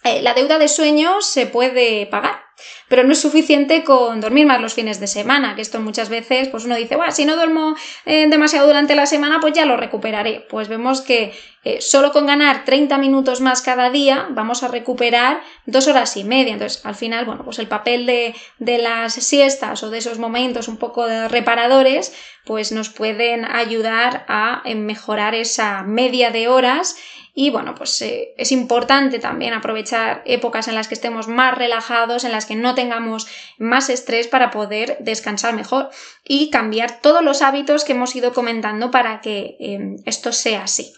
Eh, 0.09 0.23
la 0.23 0.33
deuda 0.33 0.59
de 0.59 0.69
sueño 0.69 1.21
se 1.21 1.45
puede 1.45 2.07
pagar, 2.07 2.41
pero 2.89 3.05
no 3.05 3.13
es 3.13 3.21
suficiente 3.21 3.85
con 3.85 4.23
dormir 4.23 4.47
más 4.47 4.59
los 4.59 4.73
fines 4.73 5.01
de 5.01 5.07
semana, 5.07 5.55
que 5.55 5.61
esto 5.61 5.81
muchas 5.81 6.09
veces 6.09 6.49
pues 6.49 6.65
uno 6.65 6.77
dice, 6.77 6.97
bueno, 6.97 7.13
si 7.13 7.27
no 7.27 7.37
duermo 7.37 7.77
eh, 8.07 8.27
demasiado 8.27 8.67
durante 8.67 8.95
la 8.95 9.05
semana, 9.05 9.39
pues 9.39 9.53
ya 9.53 9.67
lo 9.67 9.77
recuperaré. 9.77 10.47
Pues 10.49 10.69
vemos 10.69 11.03
que 11.03 11.35
eh, 11.63 11.83
solo 11.83 12.11
con 12.11 12.25
ganar 12.25 12.65
30 12.65 12.97
minutos 12.97 13.43
más 13.43 13.61
cada 13.61 13.91
día 13.91 14.29
vamos 14.31 14.63
a 14.63 14.69
recuperar 14.69 15.43
dos 15.67 15.89
horas 15.89 16.17
y 16.17 16.25
media. 16.25 16.55
Entonces, 16.55 16.87
al 16.87 16.95
final, 16.95 17.27
bueno, 17.27 17.45
pues 17.45 17.59
el 17.59 17.69
papel 17.69 18.07
de, 18.07 18.35
de 18.59 18.79
las 18.79 19.13
siestas 19.13 19.83
o 19.83 19.91
de 19.91 19.99
esos 19.99 20.19
momentos 20.19 20.69
un 20.69 20.79
poco 20.79 21.07
de 21.07 21.29
reparadores, 21.29 22.15
pues 22.47 22.73
nos 22.73 22.89
pueden 22.89 23.45
ayudar 23.45 24.25
a 24.27 24.63
mejorar 24.75 25.35
esa 25.35 25.83
media 25.83 26.31
de 26.31 26.49
horas 26.49 26.97
y 27.41 27.51
bueno, 27.51 27.77
pues 27.77 28.03
eh, 28.03 28.35
es 28.37 28.51
importante 28.51 29.21
también 29.21 29.55
aprovechar 29.55 30.23
épocas 30.27 30.67
en 30.67 30.75
las 30.75 30.89
que 30.89 30.95
estemos 30.95 31.29
más 31.29 31.57
relajados, 31.57 32.25
en 32.25 32.33
las 32.33 32.47
que 32.47 32.57
no 32.57 32.75
tengamos 32.75 33.29
más 33.59 33.91
estrés 33.91 34.27
para 34.27 34.51
poder 34.51 34.97
descansar 34.99 35.55
mejor 35.55 35.89
y 36.25 36.51
cambiar 36.51 37.01
todos 37.01 37.23
los 37.23 37.41
hábitos 37.41 37.85
que 37.85 37.93
hemos 37.93 38.17
ido 38.17 38.35
comentando 38.35 38.91
para 38.91 39.21
que 39.21 39.57
em, 39.61 39.99
esto 40.05 40.33
sea 40.33 40.65
así. 40.65 40.93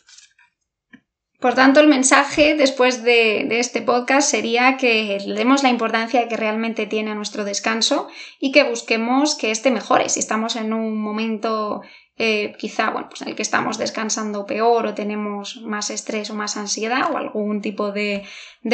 Por 1.41 1.53
tanto, 1.53 1.81
el 1.81 1.89
mensaje 1.89 2.55
después 2.55 3.03
de, 3.03 3.59
este 3.61 3.83
podcast 3.83 4.31
sería 4.31 4.79
que 4.79 5.19
le 5.27 5.35
demos 5.35 5.63
la 5.63 5.69
importancia 5.69 6.27
que 6.27 6.39
realmente 6.39 6.87
tiene 6.87 7.11
a 7.11 7.15
nuestro 7.15 7.45
descanso 7.45 8.09
y 8.39 8.51
que 8.51 8.63
busquemos 8.63 9.35
que 9.35 9.51
este 9.51 9.71
mejore. 9.71 10.09
Si 10.09 10.21
estamos 10.21 10.57
en 10.57 10.73
un 10.73 11.03
momento 11.03 11.83
eh, 12.23 12.55
quizá 12.59 12.91
bueno, 12.91 13.09
pues 13.09 13.23
en 13.23 13.29
el 13.29 13.35
que 13.35 13.41
estamos 13.41 13.79
descansando 13.79 14.45
peor 14.45 14.85
o 14.85 14.93
tenemos 14.93 15.57
más 15.63 15.89
estrés 15.89 16.29
o 16.29 16.35
más 16.35 16.59
ansiedad 16.59 17.11
o 17.11 17.17
algún 17.17 17.63
tipo 17.63 17.93
de, 17.93 18.27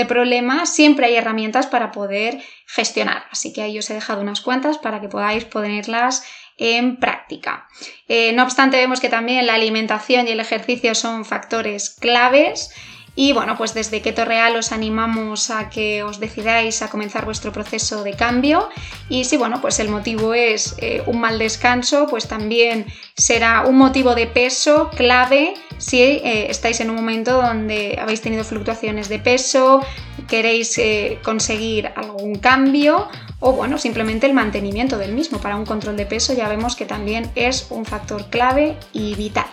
problema, 0.09 0.67
siempre 0.67 1.07
hay 1.07 1.15
herramientas 1.15 1.69
para 1.69 1.93
poder 1.93 2.43
gestionar. 2.67 3.23
Así 3.31 3.53
que 3.53 3.63
ahí 3.63 3.79
os 3.79 3.89
he 3.89 3.95
dejado 3.95 4.21
unas 4.21 4.41
cuantas 4.41 4.79
para 4.79 5.01
que 5.01 5.09
podáis 5.09 5.45
ponerlas 5.45 6.25
en 6.59 6.97
práctica. 6.97 7.69
Eh, 8.09 8.33
no 8.33 8.43
obstante, 8.43 8.79
vemos 8.79 8.99
que 8.99 9.11
también 9.11 9.47
la 9.47 9.55
alimentación 9.55 10.27
y 10.27 10.33
el 10.33 10.41
ejercicio 10.41 10.97
son 10.97 11.25
factores 11.25 11.91
claves. 11.91 12.75
Y 13.17 13.33
bueno, 13.33 13.57
pues 13.57 13.73
desde 13.75 14.03
Keto 14.03 14.27
Real 14.27 14.55
os 14.57 14.73
animamos 14.73 15.51
a 15.51 15.71
que 15.71 16.05
os 16.05 16.21
decidáis 16.21 16.83
a 16.83 16.91
comenzar 16.91 17.25
vuestro 17.25 17.51
proceso 17.51 18.05
de 18.05 18.13
cambio. 18.13 18.69
Y 19.09 19.25
si 19.25 19.39
bueno, 19.39 19.61
pues 19.63 19.81
el 19.81 19.89
motivo 19.89 20.35
es 20.35 20.77
eh, 20.79 21.03
un 21.07 21.21
mal 21.21 21.39
descanso, 21.39 22.07
pues 22.09 22.29
también 22.29 22.87
será 23.17 23.65
un 23.67 23.79
motivo 23.79 24.15
de 24.15 24.27
peso 24.27 24.91
clave 24.91 25.55
si 25.79 26.01
eh, 26.01 26.51
estáis 26.51 26.81
en 26.81 26.91
un 26.91 26.97
momento 26.97 27.41
donde 27.41 27.99
habéis 28.01 28.21
tenido 28.21 28.45
fluctuaciones 28.45 29.09
de 29.09 29.19
peso, 29.19 29.81
queréis 30.29 30.77
eh, 30.79 31.19
conseguir 31.23 31.91
algún 31.97 32.37
cambio 32.37 33.09
o 33.41 33.53
bueno, 33.53 33.79
simplemente 33.79 34.27
el 34.27 34.33
mantenimiento 34.33 34.99
del 34.99 35.13
mismo 35.13 35.39
para 35.39 35.57
un 35.57 35.67
control 35.67 35.97
de 35.97 36.07
peso 36.07 36.33
ya 36.33 36.49
vemos 36.49 36.77
que 36.77 36.87
también 36.87 37.31
es 37.35 37.67
un 37.71 37.85
factor 37.85 38.31
clave 38.31 38.77
y 38.93 39.15
vital. 39.15 39.47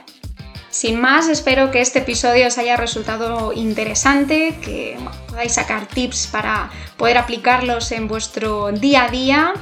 Sin 0.74 1.00
más, 1.00 1.30
espero 1.30 1.70
que 1.70 1.82
este 1.82 2.00
episodio 2.00 2.48
os 2.48 2.58
haya 2.58 2.76
resultado 2.76 3.54
interesante, 3.54 4.58
que 4.60 4.98
podáis 5.28 5.54
sacar 5.54 5.86
tips 5.86 6.26
para 6.26 6.72
poder 6.98 7.20
aplicarlos 7.20 7.92
en 7.92 8.08
vuestro 8.08 8.72
día 8.72 9.04
a 9.04 9.10
día. 9.10 9.54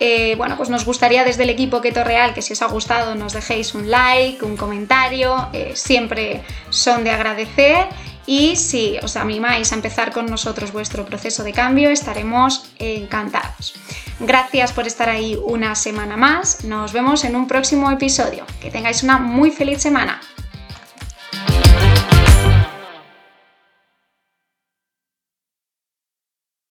Eh, 0.00 0.34
bueno, 0.38 0.56
pues 0.56 0.70
nos 0.70 0.86
gustaría 0.86 1.24
desde 1.24 1.42
el 1.42 1.50
equipo 1.50 1.82
Keto 1.82 2.04
Real 2.04 2.32
que 2.32 2.40
si 2.40 2.54
os 2.54 2.62
ha 2.62 2.68
gustado 2.68 3.14
nos 3.14 3.34
dejéis 3.34 3.74
un 3.74 3.90
like, 3.90 4.42
un 4.46 4.56
comentario, 4.56 5.50
eh, 5.52 5.72
siempre 5.74 6.42
son 6.70 7.04
de 7.04 7.10
agradecer. 7.10 7.88
Y 8.24 8.56
si 8.56 8.96
os 9.02 9.18
animáis 9.18 9.72
a 9.72 9.74
empezar 9.74 10.10
con 10.10 10.24
nosotros 10.24 10.72
vuestro 10.72 11.04
proceso 11.04 11.44
de 11.44 11.52
cambio, 11.52 11.90
estaremos 11.90 12.70
encantados. 12.78 13.74
Gracias 14.20 14.72
por 14.72 14.86
estar 14.86 15.10
ahí 15.10 15.38
una 15.44 15.74
semana 15.74 16.16
más. 16.16 16.64
Nos 16.64 16.94
vemos 16.94 17.24
en 17.24 17.36
un 17.36 17.46
próximo 17.46 17.90
episodio. 17.90 18.46
Que 18.58 18.70
tengáis 18.70 19.02
una 19.02 19.18
muy 19.18 19.50
feliz 19.50 19.82
semana. 19.82 20.18
Thank 21.78 22.10
you. 22.10 22.15